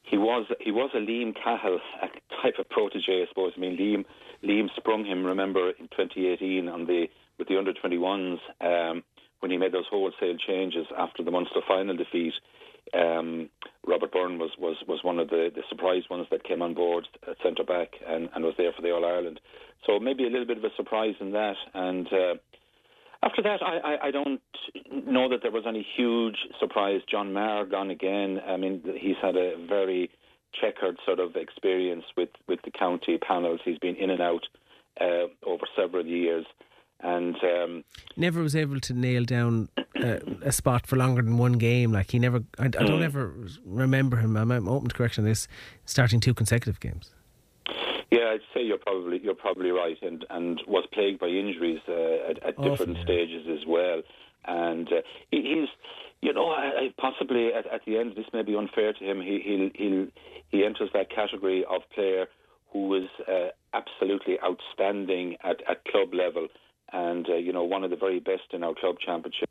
[0.04, 1.80] he was he was a Liam Cahill
[2.42, 3.54] type of protege, I suppose.
[3.58, 4.06] I mean, Liam
[4.48, 5.26] Liam sprung him.
[5.26, 7.08] Remember in 2018 on the
[7.38, 9.04] with the under 21s um,
[9.40, 12.34] when he made those wholesale changes after the Munster final defeat.
[12.94, 13.50] Um,
[13.88, 17.08] Robert Byrne was, was, was one of the, the surprise ones that came on board
[17.28, 19.40] at centre back and, and was there for the All Ireland.
[19.86, 21.56] So maybe a little bit of a surprise in that.
[21.74, 22.36] And uh,
[23.24, 24.42] after that, I, I, I, don't
[24.92, 27.02] know that there was any huge surprise.
[27.10, 28.42] John Maher gone again.
[28.48, 30.10] I mean, he's had a very
[30.60, 33.60] checkered sort of experience with, with the county panels.
[33.64, 34.48] He's been in and out
[35.00, 36.46] uh, over several years
[37.06, 37.84] and um,
[38.18, 39.70] never was able to nail down
[40.04, 41.92] uh, a spot for longer than one game.
[41.92, 43.06] Like he never, I, I don't mm.
[43.06, 44.36] ever remember him.
[44.36, 45.48] I'm, I'm open to correction on this,
[45.86, 47.12] starting two consecutive games.
[48.12, 52.30] Yeah, I'd say you're probably you're probably right, and and was plagued by injuries uh,
[52.30, 53.04] at, at different yeah.
[53.04, 54.02] stages as well.
[54.48, 55.70] And uh, he, he's,
[56.22, 59.22] you know, I, I possibly at, at the end, this may be unfair to him.
[59.22, 60.12] He he he
[60.50, 62.26] he enters that category of player
[62.72, 66.48] who was uh, absolutely outstanding at, at club level
[66.92, 69.50] and uh, you know one of the very best in our club championship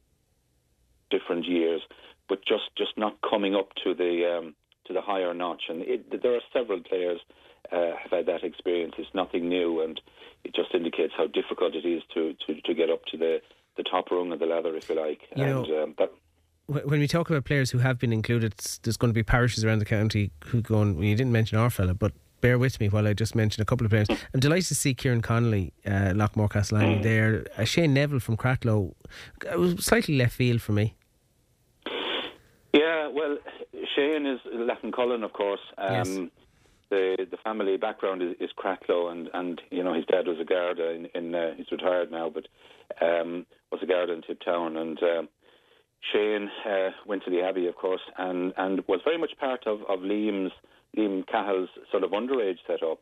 [1.10, 1.82] different years,
[2.28, 4.54] but just just not coming up to the um,
[4.86, 5.62] to the higher notch.
[5.68, 7.20] And it, there are several players
[7.72, 8.94] uh, have had that experience.
[8.98, 10.00] It's nothing new, and
[10.44, 13.40] it just indicates how difficult it is to, to, to get up to the,
[13.76, 15.20] the top rung of the ladder, if you like.
[15.34, 16.12] You and know, um, that,
[16.66, 19.78] when we talk about players who have been included, there's going to be parishes around
[19.78, 20.96] the county who go on.
[20.96, 22.12] Well, you didn't mention our fella, but
[22.44, 24.08] bear with me while I just mention a couple of players.
[24.10, 27.46] I'm delighted to see Kieran Connolly, uh, Loughmore Castleiney there.
[27.56, 28.92] Uh, Shane Neville from Cratloe,
[29.50, 30.94] uh, was slightly left field for me.
[32.74, 33.38] Yeah, well,
[33.94, 35.64] Shane is Lattin-Cullen, of course.
[35.78, 36.18] Um, Yes.
[36.90, 40.44] The the family background is, is Cracklow, and, and you know his dad was a
[40.44, 42.46] Garda in, in uh, he's retired now, but
[43.00, 45.28] um, was a Garda in Tiptown, and um,
[46.12, 49.80] Shane uh, went to the Abbey, of course, and, and was very much part of,
[49.88, 50.52] of Liam's
[50.96, 53.00] Liam Cahill's sort of underage setup,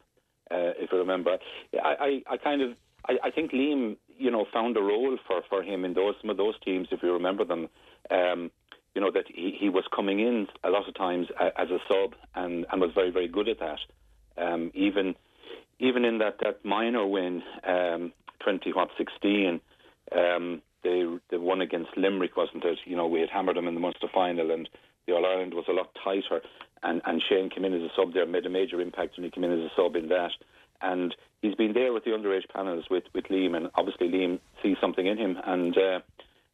[0.51, 1.39] uh, if you remember.
[1.75, 2.71] I, I, I kind of
[3.09, 6.31] I, I think Liam, you know, found a role for, for him in those some
[6.31, 7.69] of those teams, if you remember them.
[8.11, 8.51] Um,
[8.95, 12.15] you know that he, he was coming in a lot of times as a sub
[12.35, 13.79] and, and was very very good at that.
[14.37, 15.15] Um, even
[15.79, 19.61] even in that, that minor win, um, twenty what sixteen,
[20.17, 22.79] um, they they won against Limerick, wasn't it?
[22.85, 24.69] You know we had hammered them in the Munster final, and
[25.07, 26.41] the All Ireland was a lot tighter.
[26.83, 29.31] And and Shane came in as a sub there, made a major impact when he
[29.31, 30.33] came in as a sub in that.
[30.81, 34.77] And he's been there with the underage panels with with Liam, and obviously Liam sees
[34.81, 35.77] something in him, and.
[35.77, 36.01] Uh,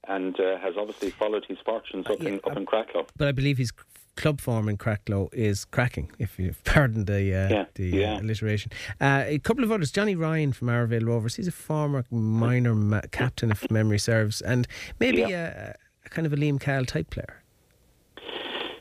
[0.07, 3.07] and uh, has obviously followed his fortunes up in up in Cracklow.
[3.19, 3.73] But I believe his
[4.17, 8.15] club form in Cracklow is cracking, if you pardon the uh, Yeah, the yeah.
[8.15, 8.73] Uh, alliteration.
[9.01, 9.91] Uh, a couple of others.
[9.93, 11.37] Johnny Ryan from Arravale Rovers.
[11.37, 14.67] He's a former minor ma- captain, if memory serves, and
[14.99, 17.43] maybe a, a kind of a Liam Cahill type player.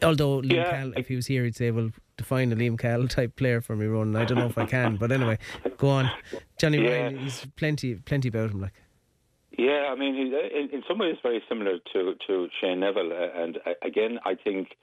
[0.04, 0.72] Although Liam Yeah.
[0.72, 3.76] Cahill, if he was here, he'd say, "Well, define a Liam Cahill type player for
[3.76, 5.38] me, Ron." I don't know if I can, but anyway,
[5.78, 6.12] go on.
[6.58, 6.90] Johnny Yeah.
[6.92, 7.18] Ryan.
[7.20, 8.62] He's plenty, plenty about him.
[8.62, 8.74] Like
[9.58, 13.42] Yeah, I mean, he's in, in some ways very similar to to Shane Neville, uh,
[13.42, 14.76] and uh, again, I think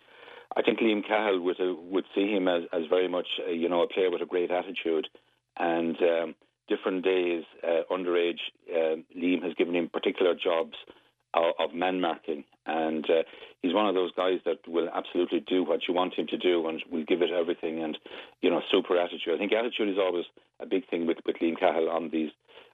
[0.57, 3.69] I think Liam Cahill would uh, would see him as as very much uh, you
[3.69, 5.09] know a player with a great attitude,
[5.57, 6.35] and um,
[6.69, 8.41] different days uh, underage,
[8.73, 10.75] uh, Liam has given him particular jobs
[11.35, 13.23] of, of man marking, and uh,
[13.65, 16.69] he's one of those guys that will absolutely do what you want him to do
[16.69, 17.97] and will give it everything, and
[18.43, 19.35] you know, super attitude.
[19.35, 20.27] I think attitude is always
[20.61, 22.31] a big thing with with Liam Cahill on these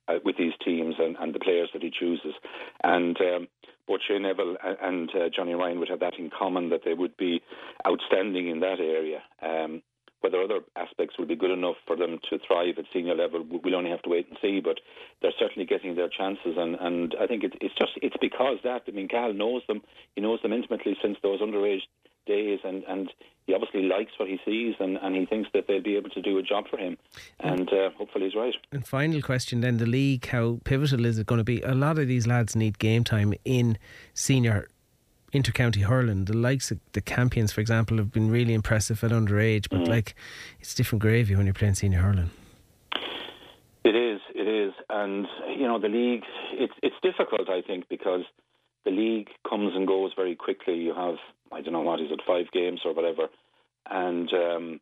[0.09, 2.35] uh, with these teams and, and the players that he chooses.
[2.83, 3.49] And um,
[3.87, 7.17] both Shane Neville and uh, Johnny Ryan would have that in common that they would
[7.17, 7.41] be
[7.87, 9.23] outstanding in that area.
[9.43, 9.83] Um,
[10.21, 13.59] whether other aspects will be good enough for them to thrive at senior level, we-
[13.65, 14.61] we'll only have to wait and see.
[14.61, 14.81] But
[15.23, 18.83] they're certainly getting their chances, and, and I think it, it's just it's because that.
[18.87, 19.83] I mean, Cal knows them.
[20.15, 21.83] He knows them intimately since those underage
[22.27, 23.11] days, and, and
[23.47, 26.21] he obviously likes what he sees, and, and he thinks that they'll be able to
[26.23, 26.97] do a job for him.
[27.41, 28.55] And uh, hopefully he's right.
[28.71, 31.61] And final question then the league, how pivotal is it going to be?
[31.63, 33.79] A lot of these lads need game time in
[34.15, 34.69] senior
[35.33, 36.25] intercounty hurling.
[36.25, 40.15] The likes of the Campions, for example, have been really impressive at underage, but like
[40.61, 42.31] it's different gravy when you're playing senior hurling.
[43.85, 46.25] It is, it is, and you know the league.
[46.53, 48.23] It's it's difficult, I think, because
[48.85, 50.75] the league comes and goes very quickly.
[50.75, 51.17] You have
[51.53, 53.29] I don't know what is it, five games or whatever,
[53.91, 54.81] and um,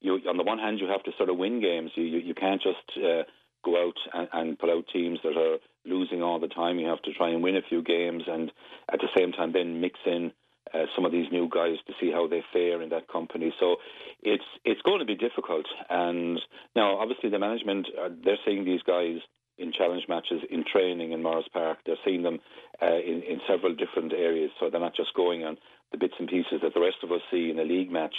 [0.00, 1.92] you on the one hand you have to sort of win games.
[1.94, 3.22] You you, you can't just uh,
[3.64, 6.78] go out and, and put out teams that are losing all the time.
[6.78, 8.52] You have to try and win a few games, and
[8.92, 10.32] at the same time then mix in
[10.74, 13.52] uh, some of these new guys to see how they fare in that company.
[13.58, 13.76] So
[14.22, 15.66] it's it's going to be difficult.
[15.88, 16.40] And
[16.76, 19.18] now, obviously, the management uh, they're seeing these guys
[19.58, 21.78] in challenge matches in training in Morris Park.
[21.84, 22.38] They're seeing them
[22.80, 24.50] uh, in in several different areas.
[24.60, 25.56] So they're not just going on
[25.92, 28.14] the bits and pieces that the rest of us see in a league match.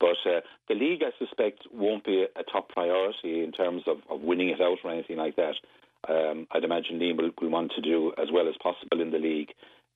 [0.00, 3.98] But uh, the league, I suspect, won't be a, a top priority in terms of,
[4.10, 5.54] of winning it out or anything like that.
[6.08, 9.18] Um, I'd imagine Liam will, will want to do as well as possible in the
[9.18, 9.50] league,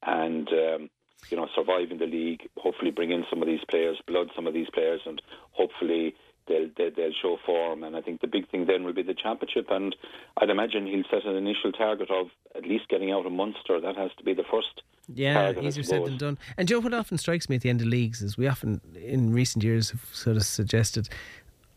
[0.07, 0.91] and um,
[1.31, 2.43] you know, survive in the league.
[2.59, 5.21] Hopefully, bring in some of these players, blood some of these players, and
[5.53, 6.15] hopefully
[6.47, 7.83] they'll, they'll they'll show form.
[7.83, 9.67] And I think the big thing then will be the championship.
[9.71, 9.97] And
[10.37, 13.81] I'd imagine he'll set an initial target of at least getting out of Munster.
[13.81, 14.83] That has to be the first.
[15.13, 16.39] Yeah, easier said than done.
[16.57, 19.33] And Joe, what often strikes me at the end of leagues is we often, in
[19.33, 21.09] recent years, have sort of suggested,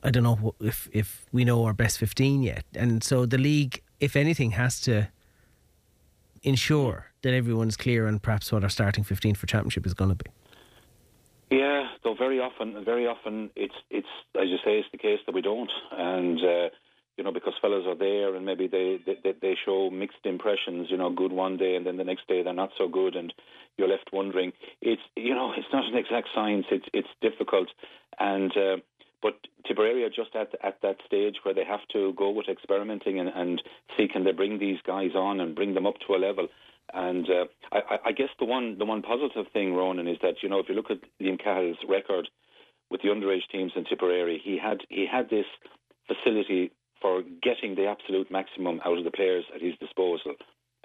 [0.03, 3.83] I don't know if if we know our best fifteen yet, and so the league,
[3.99, 5.09] if anything, has to
[6.43, 10.15] ensure that everyone's clear on perhaps what our starting fifteen for championship is going to
[10.15, 10.29] be.
[11.51, 15.33] Yeah, though very often, very often it's it's as you say, it's the case that
[15.33, 16.69] we don't, and uh,
[17.17, 20.97] you know because fellas are there and maybe they, they they show mixed impressions, you
[20.97, 23.33] know, good one day and then the next day they're not so good, and
[23.77, 24.53] you're left wondering.
[24.81, 26.67] It's you know it's not an exact science.
[26.71, 27.69] It's it's difficult,
[28.19, 28.77] and uh,
[29.21, 29.35] but
[29.67, 33.29] Tipperary are just at at that stage where they have to go with experimenting and,
[33.29, 33.61] and
[33.97, 36.47] see can they bring these guys on and bring them up to a level.
[36.93, 40.49] And uh, I, I- guess the one the one positive thing, Ronan, is that you
[40.49, 42.27] know if you look at Liam Cahill's record
[42.89, 45.45] with the underage teams in Tipperary, he had he had this
[46.07, 50.33] facility for getting the absolute maximum out of the players at his disposal.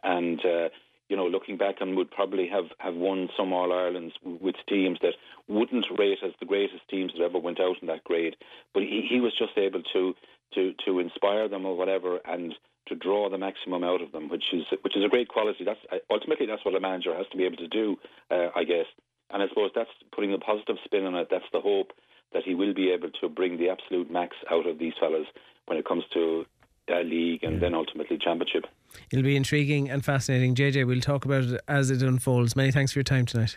[0.03, 0.69] And uh,
[1.09, 4.99] you know, looking back and would probably have, have won some All Irelands with teams
[5.03, 5.15] that
[5.49, 8.37] wouldn't rate as the greatest teams that ever went out in that grade.
[8.73, 10.15] But he, he was just able to,
[10.55, 12.55] to to inspire them or whatever and
[12.87, 15.65] to draw the maximum out of them, which is which is a great quality.
[15.65, 17.97] That's ultimately that's what a manager has to be able to do,
[18.31, 18.87] uh, I guess.
[19.31, 21.29] And I suppose that's putting a positive spin on it.
[21.31, 21.93] That's the hope
[22.33, 25.27] that he will be able to bring the absolute max out of these fellas
[25.67, 26.45] when it comes to
[26.91, 27.61] uh, league and yeah.
[27.61, 28.67] then ultimately championship.
[29.11, 30.55] It'll be intriguing and fascinating.
[30.55, 32.57] JJ, we'll talk about it as it unfolds.
[32.57, 33.57] Many thanks for your time tonight.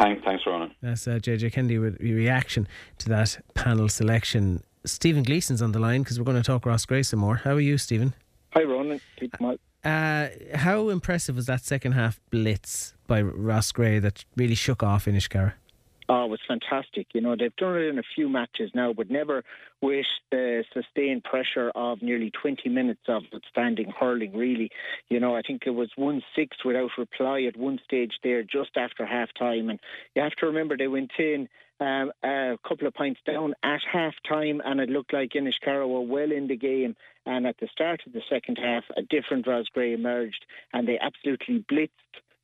[0.00, 0.74] Thanks, thanks, Ronan.
[0.82, 2.66] That's uh, JJ Kennedy with reaction
[2.98, 4.62] to that panel selection.
[4.84, 7.36] Stephen Gleeson's on the line because we're going to talk Roscrea some more.
[7.36, 8.14] How are you, Stephen?
[8.54, 9.00] Hi, Ronan.
[9.84, 15.54] Uh, how impressive was that second half blitz by Roscrea that really shook off Inniscarra?
[16.08, 17.08] Oh, it was fantastic.
[17.14, 19.44] You know, they've done it in a few matches now, but never
[19.80, 24.70] with the sustained pressure of nearly 20 minutes of outstanding hurling, really.
[25.08, 28.76] You know, I think it was 1 6 without reply at one stage there just
[28.76, 29.70] after half time.
[29.70, 29.78] And
[30.14, 31.48] you have to remember they went in
[31.80, 36.00] um, a couple of points down at half time, and it looked like Inniscarra were
[36.00, 36.96] well in the game.
[37.26, 41.64] And at the start of the second half, a different Roscrea emerged, and they absolutely
[41.70, 41.90] blitzed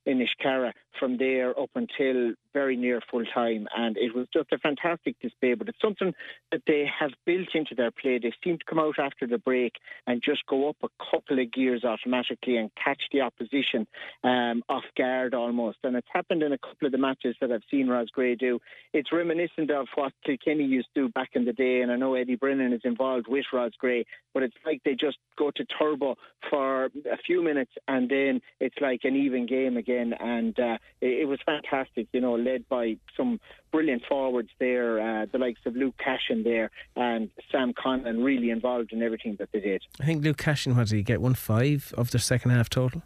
[0.07, 3.67] Inniscarra from there up until very near full time.
[3.75, 6.13] And it was just a fantastic display, but it's something
[6.51, 8.19] that they have built into their play.
[8.19, 9.73] They seem to come out after the break
[10.07, 13.87] and just go up a couple of gears automatically and catch the opposition
[14.23, 15.77] um, off guard almost.
[15.83, 18.59] And it's happened in a couple of the matches that I've seen Roscrea do.
[18.93, 21.81] It's reminiscent of what Kilkenny used to do back in the day.
[21.81, 25.51] And I know Eddie Brennan is involved with Roscrea, but it's like they just go
[25.51, 26.15] to turbo
[26.49, 30.13] for a few minutes and then it's like an even game again.
[30.19, 33.39] And uh, it, it was fantastic, you know, led by some
[33.71, 38.93] brilliant forwards there, uh, the likes of Luke Cashin there and Sam Conlon really involved
[38.93, 39.83] in everything that they did.
[40.01, 41.21] I think Luke Cashin, what did he get?
[41.21, 43.03] One five of the second half total?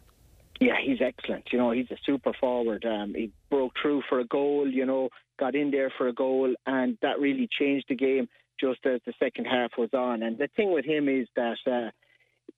[0.60, 1.44] Yeah, he's excellent.
[1.52, 2.84] You know, he's a super forward.
[2.84, 5.08] Um, he broke through for a goal, you know,
[5.38, 8.28] got in there for a goal, and that really changed the game
[8.60, 10.22] just as the second half was on.
[10.22, 11.90] And the thing with him is that uh,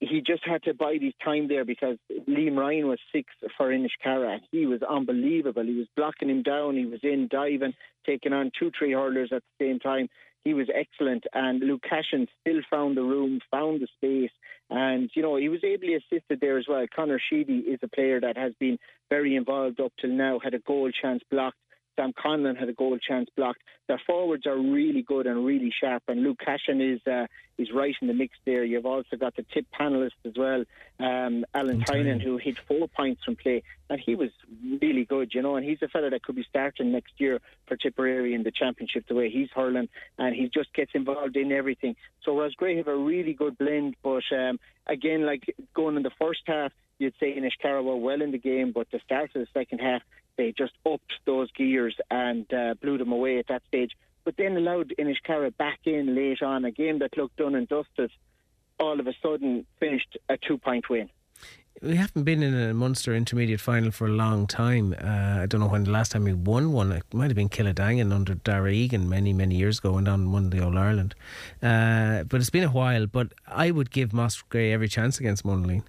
[0.00, 1.96] he just had to bide his time there because
[2.28, 4.40] Liam Ryan was six for Inniscarra.
[4.50, 5.64] He was unbelievable.
[5.64, 6.76] He was blocking him down.
[6.76, 10.08] He was in diving, taking on two, three hurlers at the same time.
[10.44, 11.24] He was excellent.
[11.32, 14.30] And Luke Cashin still found the room, found the space.
[14.68, 16.84] And, you know, he was ably assisted there as well.
[16.94, 18.78] Connor Sheedy is a player that has been
[19.08, 21.58] very involved up till now, had a goal chance blocked
[21.96, 23.62] Sam Conlon had a goal chance blocked.
[23.88, 27.94] Their forwards are really good and really sharp, and Luke Cashin is uh, is right
[28.00, 28.64] in the mix there.
[28.64, 30.64] You've also got the tip panelist as well,
[30.98, 34.30] um, Alan Tynan, who hit four points from play, and he was
[34.80, 35.56] really good, you know.
[35.56, 39.06] And he's a fellow that could be starting next year for Tipperary in the championship.
[39.08, 41.96] The way he's hurling, and he just gets involved in everything.
[42.24, 46.40] So Roscrea have a really good blend, but um, again, like going in the first
[46.46, 49.78] half you'd say Inniscarra were well in the game, but the start of the second
[49.78, 50.02] half,
[50.36, 53.92] they just upped those gears and uh, blew them away at that stage.
[54.24, 58.10] But then allowed Inniscarra back in late on, a game that looked done and dusted,
[58.78, 61.08] all of a sudden finished a two point win.
[61.82, 64.94] We haven't been in a Munster intermediate final for a long time.
[64.94, 66.90] Uh, I don't know when the last time we won one.
[66.90, 70.32] It might have been Kildangan under Darragh Egan many, many years ago, went on and
[70.32, 71.14] won the All Ireland.
[71.62, 73.06] Uh, but it's been a while.
[73.06, 74.12] But I would give
[74.48, 75.82] Gray every chance against Monaleen.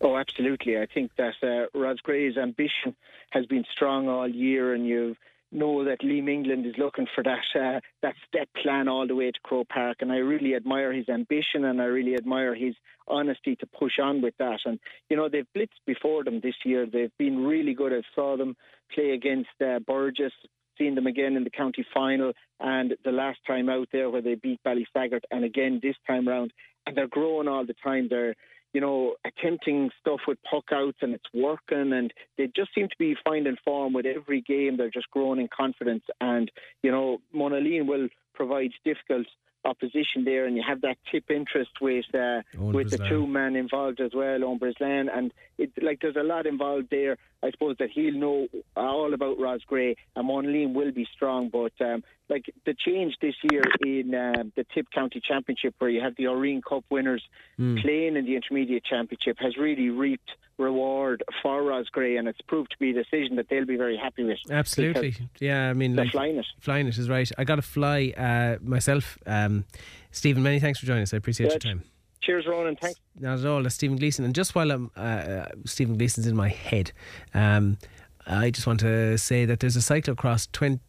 [0.00, 0.78] Oh, absolutely.
[0.78, 2.96] I think that uh, Roscrea's ambition
[3.30, 5.14] has been strong all year, and you
[5.52, 9.30] know that Liam England is looking for that uh, that step plan all the way
[9.30, 12.74] to Croke Park, and I really admire his ambition, and I really admire his
[13.08, 14.60] honesty to push on with that.
[14.64, 14.78] And
[15.10, 17.92] you know they've blitzed before them this year; they've been really good.
[17.92, 18.56] I saw them
[18.94, 20.32] play against uh, Burgess.
[20.78, 24.36] Seen them again in the county final, and the last time out there where they
[24.36, 26.54] beat Ballysaggart, and again this time round,
[26.86, 28.06] and they're growing all the time.
[28.08, 28.34] They're
[28.72, 32.96] you know, attempting stuff with puck outs and it's working and they just seem to
[32.98, 34.76] be finding form with every game.
[34.76, 36.50] They're just growing in confidence and,
[36.82, 39.26] you know, Monaleen will provide difficult
[39.64, 44.00] opposition there, and you have that tip interest with uh, with the two men involved
[44.00, 47.16] as well, on Breslan, and it, like there's a lot involved there.
[47.42, 52.02] I suppose that he'll know all about Roscrea, and Monaleen will be strong, but um,
[52.28, 56.26] like the change this year in uh, the Tip County Championship, where you have the
[56.26, 57.22] O'Riain Cup winners
[57.58, 57.80] mm.
[57.82, 62.76] playing in the Intermediate Championship, has really reaped reward for Roscrea, and it's proved to
[62.78, 64.38] be a decision that they'll be very happy with.
[64.50, 65.70] Absolutely, yeah.
[65.70, 66.46] I mean, like, flying it.
[66.60, 67.30] Flying it is right.
[67.38, 69.18] I got to fly uh, myself.
[69.26, 69.64] Um,
[70.10, 71.14] Stephen, many thanks for joining us.
[71.14, 71.64] I appreciate Good.
[71.64, 71.89] your time.
[72.22, 72.76] Cheers, Ronan.
[72.76, 73.00] Thanks.
[73.18, 73.62] Not at all.
[73.62, 74.24] That's Stephen Gleeson.
[74.24, 76.92] And just while I'm, uh, uh, Stephen Gleeson's in my head,
[77.34, 77.78] um,
[78.26, 80.80] I just want to say that there's a cyclocross 20,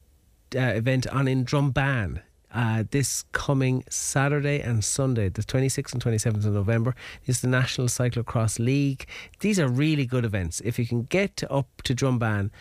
[0.56, 2.22] uh, event on in Drumban
[2.54, 7.88] uh, this coming Saturday and Sunday, the 26th and 27th of November, is the National
[7.88, 9.08] Cyclocross League.
[9.40, 10.62] These are really good events.
[10.62, 12.52] If you can get up to Drumban,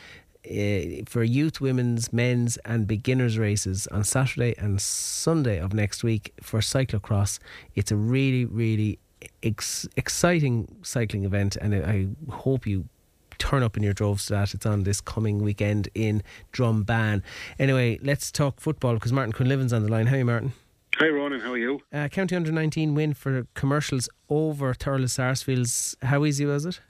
[0.46, 6.32] uh, for youth, women's, men's, and beginners races on Saturday and Sunday of next week
[6.40, 7.38] for cyclocross.
[7.74, 8.98] It's a really, really
[9.42, 12.88] ex- exciting cycling event, and I hope you
[13.38, 14.54] turn up in your droves to that.
[14.54, 16.22] It's on this coming weekend in
[16.52, 17.22] Drumban.
[17.58, 20.06] Anyway, let's talk football because Martin Quinlivan's on the line.
[20.06, 20.52] How are you, Martin?
[20.96, 21.40] Hi, Ronan.
[21.40, 21.80] How are you?
[21.92, 25.96] Uh, County under 19 win for commercials over Thurles Sarsfields.
[26.02, 26.80] How easy was it?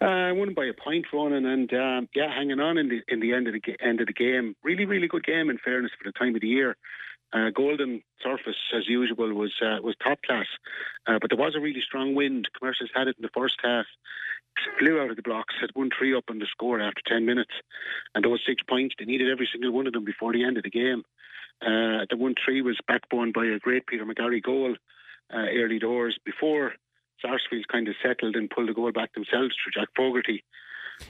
[0.00, 3.18] Uh, I won by a point, Ronan, and um, yeah, hanging on in the in
[3.20, 4.54] the end of the end of the game.
[4.62, 5.50] Really, really good game.
[5.50, 6.76] In fairness, for the time of the year,
[7.32, 10.46] uh, Golden Surface as usual was uh, was top class,
[11.06, 12.48] uh, but there was a really strong wind.
[12.56, 13.86] Commercials had it in the first half,
[14.78, 17.52] flew out of the blocks, had one three up on the score after ten minutes,
[18.14, 20.62] and those six points they needed every single one of them before the end of
[20.62, 21.02] the game.
[21.60, 24.76] Uh, the one three was backbone by a great Peter McGarry goal
[25.34, 26.74] uh, early doors before
[27.22, 30.44] Sarsfield kind of settled and pulled the goal back themselves through Jack Fogarty.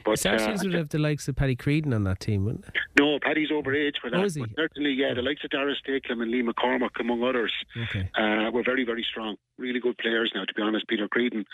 [0.04, 2.80] But Sarsfields uh, would have the likes of Paddy Creedon on that team, wouldn't they?
[2.98, 4.20] no, Paddy's overage for that.
[4.20, 4.40] Oh, is he?
[4.42, 8.10] But certainly, yeah, the likes of Darius Stakelum and Lee McCormack, among others, Okay.
[8.14, 9.36] uh, were very, very strong.
[9.56, 10.86] Really good players now, to be honest.
[10.88, 11.44] Peter Creedon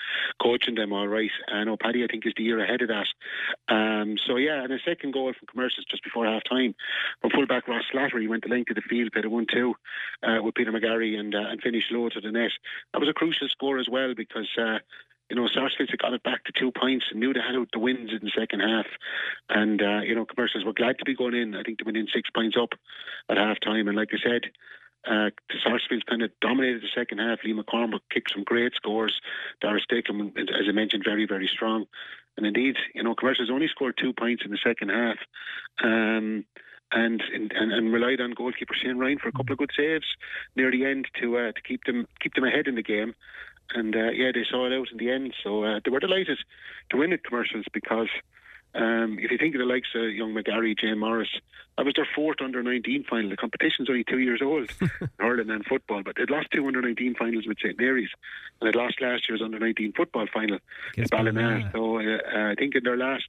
[0.43, 1.31] coaching them all right.
[1.49, 3.07] I know Paddy, I think, is the year ahead of that.
[3.69, 6.75] Um, so, yeah, and a second goal from commercials just before half time
[7.21, 9.75] from fullback Ross Slattery went the length of the field, played a 1 2
[10.23, 12.51] uh, with Peter McGarry and, uh, and finished low to the net.
[12.93, 14.49] That was a crucial score as well because.
[15.35, 17.67] You know, Sarsfields had got it back to two points and knew they had out
[17.73, 18.87] the wins in the second half.
[19.49, 21.57] And, uh, you know, commercials were glad to be going in.
[21.57, 22.69] I think they went in six points up
[23.29, 23.89] at half time.
[23.89, 24.43] And like I said,
[25.05, 25.31] uh,
[25.61, 27.41] Sarsfields kind of dominated the second half.
[27.45, 29.21] Lee McCormack kicked some great scores.
[29.61, 31.87] Darius Stakelum, as I mentioned, very, very strong.
[32.37, 35.17] And indeed, you know, commercials only scored two points in the second half.
[35.83, 36.45] Um,
[36.93, 40.07] and, and and relied on goalkeeper Shane Ryan for a couple of good saves
[40.55, 43.15] near the end to uh, to keep them keep them ahead in the game.
[43.73, 45.35] And uh, yeah, they saw it out in the end.
[45.43, 46.39] So uh, they were delighted
[46.91, 48.09] to win at commercials because
[48.75, 51.29] um, if you think of the likes of young McGarry, Jane Morris,
[51.77, 53.31] that was their fourth under 19 final.
[53.31, 54.71] The competition's only two years old,
[55.19, 58.11] hurling and football, but they'd lost two under 19 finals with St Mary's,
[58.61, 60.59] and they'd lost last year's under 19 football final
[61.11, 61.33] Ballina.
[61.33, 61.71] Ballina.
[61.73, 63.27] So uh, uh, I think in their last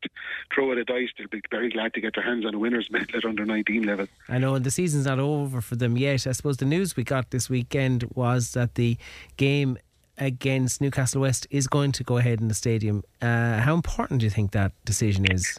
[0.53, 2.89] throw of the dice, they'll be very glad to get their hands on a winner's
[2.91, 4.07] medal at under 19 level.
[4.29, 6.25] I know, and the season's not over for them yet.
[6.27, 8.97] I suppose the news we got this weekend was that the
[9.37, 9.77] game
[10.17, 13.03] against Newcastle West is going to go ahead in the stadium.
[13.21, 15.57] Uh, how important do you think that decision is?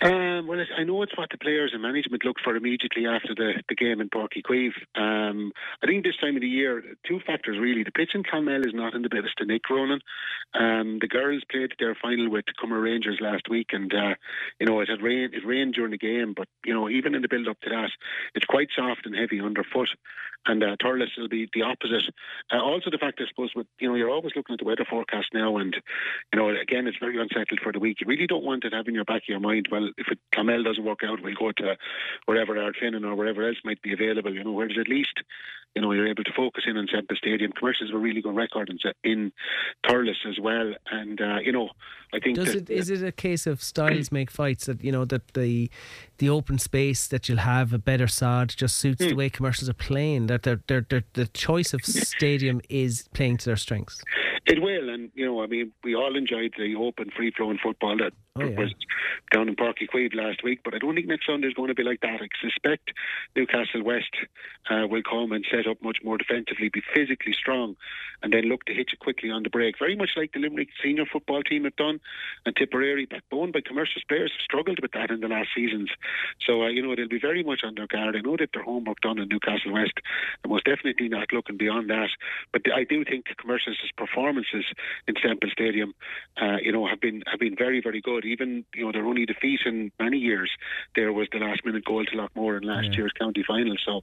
[0.00, 3.62] Um, well, I know it's what the players and management look for immediately after the,
[3.68, 5.30] the game in Páirc Uí Chaoimh.
[5.30, 7.82] Um, I think this time of the year, two factors really.
[7.82, 10.00] The pitch in Clonmel is not in the best of Nick Ronan.
[10.54, 14.14] Um, the girls played their final with Cummer Rangers last week, and uh,
[14.60, 15.34] you know it had rained.
[15.34, 17.90] It rained during the game, but you know even in the build up to that,
[18.34, 19.90] it's quite soft and heavy underfoot.
[20.46, 22.04] And uh, Thurles will be the opposite.
[22.50, 24.86] Uh, also, the fact I suppose with you know you're always looking at the weather
[24.88, 25.74] forecast now, and
[26.32, 28.00] you know again it's very unsettled for the week.
[28.00, 29.68] You really don't want it having your back of your mind.
[29.70, 31.76] Well, if it Clonmel doesn't work out, we'll go to
[32.26, 34.34] wherever Ardfinnan or wherever else might be available.
[34.34, 35.22] You know, whereas at least
[35.74, 37.52] you know you're able to focus in on Semple Stadium.
[37.52, 39.32] Commercials have a really good record in in
[39.86, 41.70] Thurles as well, and uh, you know
[42.12, 44.92] I think Does that, it is it a case of styles make fights that you
[44.92, 45.70] know that the
[46.18, 49.10] the open space that you'll have a better sod just suits Hmm.
[49.10, 53.36] the way commercials are playing that they're, they're, they're, the choice of stadium is playing
[53.38, 54.02] to their strengths.
[54.46, 58.12] It will, and you know, I mean, we all enjoyed the open, free-flowing football that
[58.40, 58.58] Oh, yeah.
[58.58, 58.74] was
[59.32, 60.60] down in Páirc Uí Chaoimh last week.
[60.64, 62.20] But I don't think next Sunday is going to be like that.
[62.20, 62.92] I suspect
[63.36, 64.14] Newcastle West
[64.70, 67.76] uh, will come and set up much more defensively, be physically strong,
[68.22, 69.78] and then look to hit you quickly on the break.
[69.78, 72.00] Very much like the Limerick senior football team have done,
[72.46, 75.90] and Tipperary, backbone by commercial players, have struggled with that in the last seasons.
[76.46, 78.16] So uh, you know, they'll be very much on their guard.
[78.16, 79.94] I know that their homework done in Newcastle West,
[80.42, 82.10] and most definitely not looking beyond that.
[82.52, 84.64] But I do think commercials' performances
[85.06, 85.94] in Semple Stadium,
[86.40, 88.24] uh, you know, have been have been very very good.
[88.28, 90.50] Even you know their only defeat in many years
[90.94, 93.76] there was the last minute goal to Loughmore in last year's county final.
[93.84, 94.02] So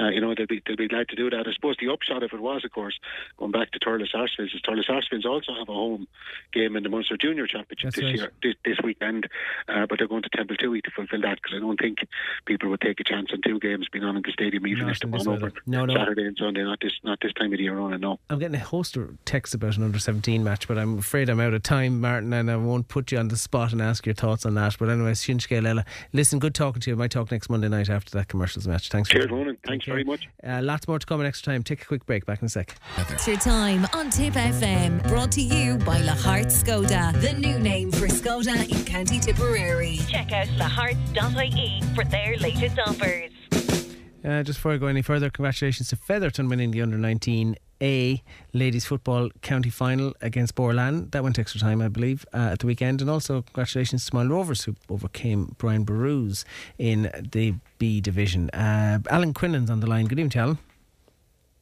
[0.00, 1.46] uh, you know they'll be they'll be glad to do that.
[1.46, 2.98] I suppose the upshot of it was, of course,
[3.36, 6.06] going back to Thurles Sarsfields, is Thurles Sarsfields also have a home
[6.52, 8.14] game in the Munster Junior Championship That's this right.
[8.14, 9.28] year this, this weekend,
[9.68, 11.98] uh, but they're going to Templetuohy to fulfil that because I don't think
[12.44, 14.96] people would take a chance on two games being on in the stadium, even Not
[14.96, 15.52] if they won over.
[15.66, 15.94] No, no.
[15.94, 16.62] Saturday and Sunday.
[16.62, 17.92] Not this not this time of the year, on.
[17.92, 18.18] And no.
[18.30, 21.40] I'm getting a host of texts about an under 17 match, but I'm afraid I'm
[21.40, 24.14] out of time, Martin, and I won't put you on the spot and ask your
[24.14, 24.76] thoughts on that.
[24.78, 26.96] But anyway, Shinsuke Lela, listen, good talking to you.
[26.96, 28.88] I might talk next Monday night after that commercials match.
[28.88, 29.38] Thanks for Cheers, your time.
[29.38, 29.58] Ronan.
[29.66, 30.28] Thanks very much.
[30.46, 31.62] Uh, lots more to come in extra time.
[31.62, 32.26] Take a quick break.
[32.26, 32.76] Back in a sec.
[32.98, 35.06] Extra time on Tip FM.
[35.08, 39.98] Brought to you by Lahart Skoda, the new name for Skoda in County Tipperary.
[40.08, 43.30] Check out lahearts.ie for their latest offers.
[44.24, 48.22] Uh, just before I go any further, congratulations to Featherton winning the under 19A
[48.54, 51.12] ladies football county final against Borland.
[51.12, 53.02] That went extra time, I believe, uh, at the weekend.
[53.02, 56.46] And also congratulations to Moyle Rovers who overcame Brian Barrows
[56.78, 58.48] in the B division.
[58.50, 60.06] Uh, Alan Quinlan's on the line.
[60.06, 60.58] Good evening, Alan.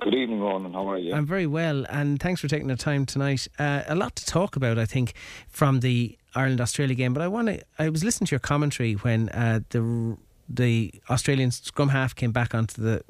[0.04, 0.72] Good evening, Ronan.
[0.72, 1.14] How are you?
[1.14, 3.46] I'm very well, and thanks for taking the time tonight.
[3.58, 5.14] Uh, a lot to talk about, I think,
[5.48, 7.60] from the Ireland Australia game, but I want to.
[7.78, 10.16] I was listening to your commentary when uh, the
[10.52, 13.02] the Australian scrum half came back onto the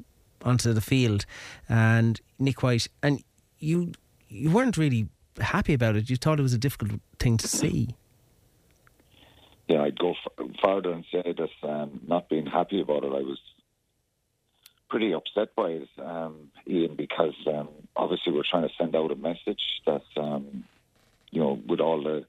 [0.43, 1.25] onto the field,
[1.69, 3.23] and Nic White and
[3.59, 3.93] you
[4.29, 5.07] you weren't really
[5.39, 6.09] happy about it.
[6.09, 7.95] You thought it was a difficult thing to see.
[9.67, 13.21] Yeah, I'd go f- further and say that um, not being happy about it, I
[13.21, 13.39] was
[14.89, 19.15] pretty upset by it, um, Ian, because um, obviously we're trying to send out a
[19.15, 20.65] message that, um,
[21.31, 22.25] you know, with all the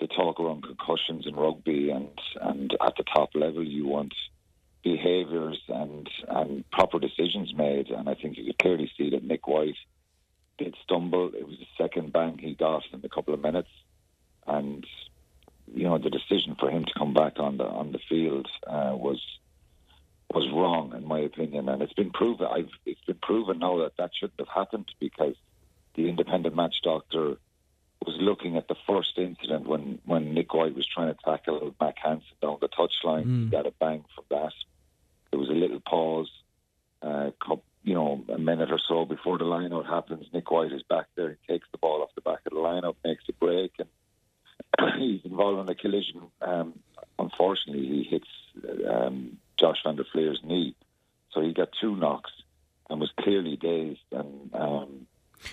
[0.00, 2.08] the talk around concussions in rugby and,
[2.40, 4.12] and at the top level, you want
[4.82, 7.88] behaviours and, and proper decisions made.
[7.90, 9.76] And I think you could clearly see that Nic White
[10.58, 11.32] did stumble.
[11.34, 13.70] It was the second bang he got in a couple of minutes.
[14.46, 14.86] And,
[15.72, 18.94] you know, the decision for him to come back on the on the field uh,
[18.94, 19.20] was
[20.34, 21.68] was wrong, in my opinion.
[21.68, 22.46] And it's been proven.
[22.46, 25.36] I've, it's been proven now that that shouldn't have happened because
[25.94, 27.36] the independent match doctor
[28.04, 31.98] was looking at the first incident when, when Nic White was trying to tackle Mack
[32.02, 33.26] Hansen down the touchline.
[33.26, 33.44] Mm.
[33.44, 34.52] He got a bang from that.
[35.32, 36.30] There was a little pause,
[37.02, 37.30] uh,
[37.82, 40.26] you know, a minute or so before the lineout happens.
[40.32, 41.30] Nic White is back there.
[41.30, 43.88] He takes the ball off the back of the lineout, makes a break, and
[45.00, 46.22] he's involved in a collision.
[46.40, 46.78] Um,
[47.18, 48.28] unfortunately, he hits
[48.88, 50.76] um, Josh van der Flier's knee.
[51.32, 52.30] So he got two knocks
[52.90, 55.06] and was clearly dazed and um,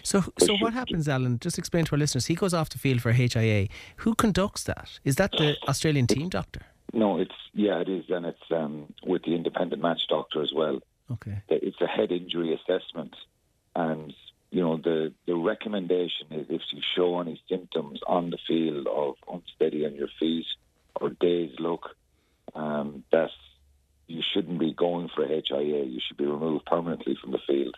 [0.04, 1.40] so, so what happens, Alan?
[1.40, 2.28] Just explain to our listeners.
[2.28, 3.68] He goes off the field for HIA.
[3.98, 5.00] Who conducts that?
[5.04, 6.62] Is that the Australian team doctor?
[6.94, 10.80] No, it's yeah, it is, and it's um, with the independent match doctor as well.
[11.12, 13.16] Okay, it's a head injury assessment,
[13.76, 14.14] and
[14.52, 19.16] you know the the recommendation is if you show any symptoms on the field of
[19.32, 20.46] unsteady on your feet
[20.96, 21.96] or dazed look,
[22.56, 23.30] um, that
[24.08, 25.84] you shouldn't be going for HIA.
[25.84, 27.76] You should be removed permanently from the field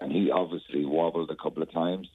[0.00, 2.08] and he obviously wobbled a couple of times.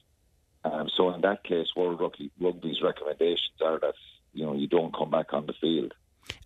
[0.64, 3.94] Um, so in that case, World Rugby, Rugby's recommendations are that
[4.32, 5.92] you know you don't come back on the field.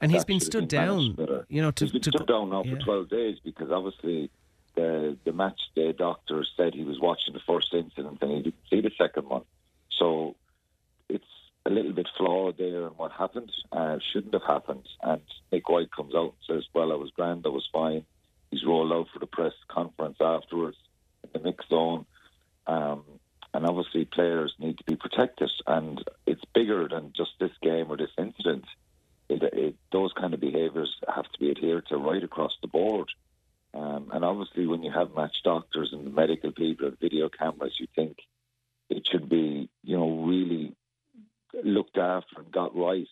[0.00, 2.74] And he's been stood down, you know, to, he's been to stood down now yeah.
[2.74, 4.30] for twelve days because obviously
[4.74, 8.54] the the match day doctor said he was watching the first incident and he didn't
[8.70, 9.42] see the second one.
[9.98, 10.36] So
[11.08, 11.24] it's
[11.64, 13.50] a little bit flawed there in what happened.
[13.72, 14.88] Uh, shouldn't have happened.
[15.02, 17.44] And Nic White comes out and says, "Well, I was grand.
[17.46, 18.04] I was fine."
[18.50, 20.76] He's rolled out for the press conference afterwards
[21.24, 22.06] in the mix zone.
[22.66, 23.02] Um,
[23.54, 27.96] and obviously, players need to be protected, and it's bigger than just this game or
[27.96, 28.64] this incident.
[29.28, 33.10] It, it, those kind of behaviours have to be adhered to right across the board.
[33.74, 37.74] Um, and obviously, when you have match doctors and the medical people and video cameras,
[37.78, 38.18] you think
[38.88, 40.74] it should be, you know, really
[41.62, 43.08] looked after and got right.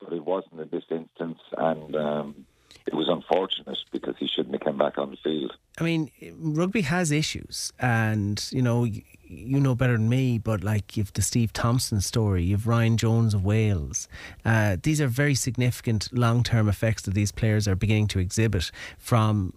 [0.00, 2.46] But it wasn't in this instance, and um,
[2.86, 5.52] it was unfortunate because he shouldn't have come back on the field.
[5.78, 8.86] I mean, rugby has issues, and you know,
[9.26, 10.38] you, know better than me.
[10.38, 14.08] But like, you've the Steve Thompson story, you've Ryan Jones of Wales.
[14.44, 19.52] Uh, these are very significant long-term effects that these players are beginning to exhibit from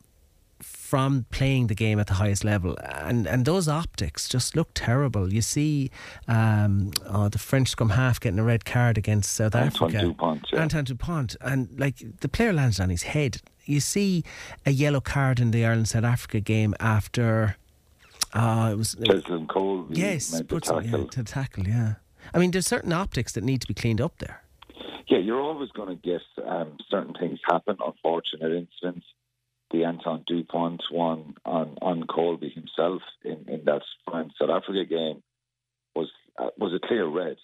[0.62, 5.32] from playing the game at the highest level, and and those optics just look terrible.
[5.32, 5.92] You see,
[6.28, 10.46] um, oh, the French scrum half getting a red card against South Antoine Africa, Dupont,
[10.52, 10.62] yeah.
[10.62, 13.42] Antoine Dupont, and like the player lands on his head.
[13.66, 14.24] You see
[14.66, 17.56] a yellow card in the Ireland South Africa game after.
[18.34, 19.88] Uh, it was Cheslin Kolbe.
[19.98, 21.68] yes, the puts it- yeah, to tackle.
[21.68, 21.96] Yeah,
[22.34, 24.44] I mean, there's certain optics that need to be cleaned up there.
[25.08, 29.06] Yeah, you're always going to get um, certain things happen, unfortunate incidents.
[29.72, 35.22] The Antoine Dupont one on, on Kolbe himself in, in that France South Africa game
[35.96, 37.38] was uh, was a clear red,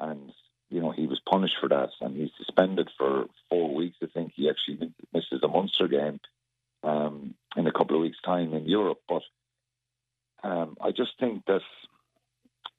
[0.00, 0.30] and
[0.70, 3.96] you know he was punished for that, and he's suspended for four weeks.
[4.02, 6.20] I think he actually misses a Munster game
[6.82, 9.00] um, in a couple of weeks' time in Europe.
[9.08, 9.22] But
[10.46, 11.62] um, I just think that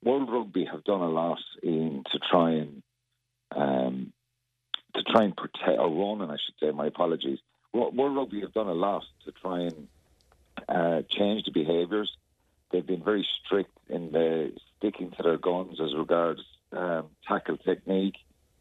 [0.02, 2.82] World Rugby have done a lot in to try and
[3.54, 4.12] um,
[4.94, 7.38] to try and protect, or Ronan, I should say, my apologies.
[7.72, 9.88] World Rugby have done a lot to try and
[10.68, 12.10] uh, change the behaviours.
[12.70, 16.40] They've been very strict in the sticking to their guns as regards
[16.72, 18.16] um, tackle technique,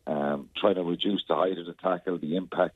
[0.06, 2.76] um, trying to reduce the height of the tackle, the impact,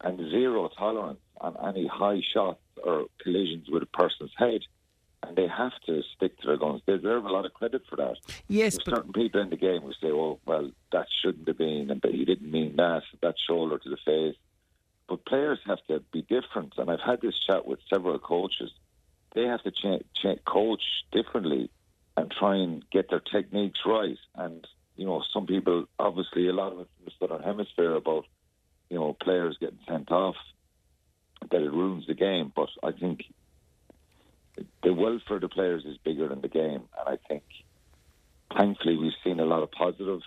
[0.00, 4.60] and zero tolerance on any high shots or collisions with a person's head.
[5.26, 6.82] And they have to stick to their guns.
[6.86, 8.16] They deserve a lot of credit for that.
[8.48, 11.58] Yes, There's but certain people in the game who say, "Oh, well, that shouldn't have
[11.58, 13.02] been, and but he didn't mean that.
[13.22, 14.36] That shoulder to the face."
[15.08, 18.72] But players have to be different, and I've had this chat with several coaches.
[19.34, 21.70] They have to cha- cha- coach differently
[22.16, 24.18] and try and get their techniques right.
[24.34, 24.66] And
[24.96, 28.26] you know, some people, obviously, a lot of it in the southern hemisphere about
[28.90, 30.36] you know players getting sent off
[31.50, 32.52] that it ruins the game.
[32.54, 33.24] But I think
[34.86, 37.42] the welfare of the players is bigger than the game, and I think
[38.56, 40.20] thankfully we've seen a lot of positive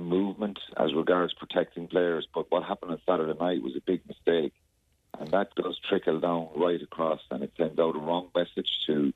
[0.00, 2.24] movement as regards protecting players.
[2.32, 4.52] But what happened on Saturday night was a big mistake,
[5.18, 9.12] and that does trickle down right across, and it sends out a wrong message to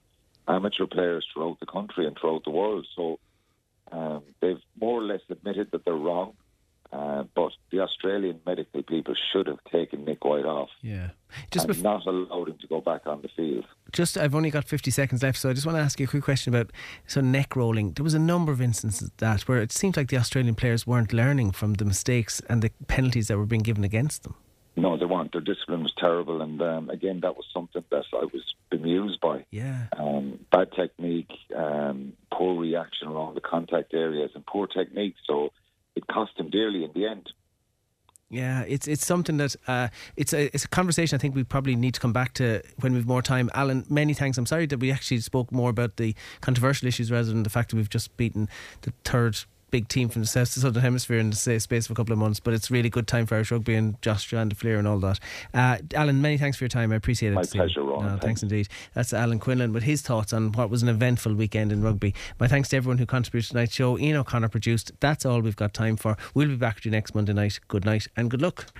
[0.49, 2.85] amateur players throughout the country and throughout the world.
[2.97, 3.21] So
[3.93, 6.35] um, they've more or less admitted that they're wrong.
[6.93, 11.11] Uh, but the Australian medical people should have taken Nic White off Yeah.
[11.51, 13.65] Just and not allowed him to go back on the field.
[13.93, 16.09] Just, I've only got 50 seconds left, so I just want to ask you a
[16.09, 16.71] quick question about
[17.07, 17.93] so neck rolling.
[17.93, 20.87] There was a number of instances of that where it seemed like the Australian players
[20.87, 24.35] weren't learning from the mistakes and the penalties that were being given against them.
[24.77, 25.33] No, they weren't.
[25.33, 29.45] Their discipline was terrible, and um, again, that was something that I was bemused by.
[29.51, 29.87] Yeah.
[29.99, 35.15] Um, bad technique, um, poor reaction around the contact areas, and poor technique.
[35.27, 35.53] So
[35.97, 37.33] it cost him dearly in the end.
[38.33, 41.77] Yeah, it's it's something that uh, it's a it's a conversation I think we probably
[41.77, 43.51] need to come back to when we've more time.
[43.53, 44.39] Alan, many thanks.
[44.39, 47.71] I'm sorry that we actually spoke more about the controversial issues rather than the fact
[47.71, 48.49] that we've just beaten
[48.81, 49.39] the third
[49.73, 52.19] big team from the south to southern hemisphere in the space of a couple of
[52.19, 52.39] months.
[52.39, 55.19] But it's really good time for Irish rugby and Josh John Fleer and all that.
[55.53, 56.93] Uh, Alan, many thanks for your time.
[56.93, 57.35] I appreciate it.
[57.35, 58.03] My pleasure, Ron.
[58.03, 58.25] No, thanks.
[58.25, 58.69] thanks indeed.
[58.95, 62.15] That's Alan Quinlan with his thoughts on what was an eventful weekend in rugby.
[62.39, 63.99] My thanks to everyone who contributed to tonight's show.
[63.99, 64.93] Ian O'Connor produced.
[65.01, 66.17] That's all we've got time for.
[66.35, 67.59] We'll be back to you next Monday night.
[67.67, 68.73] Good night and good luck.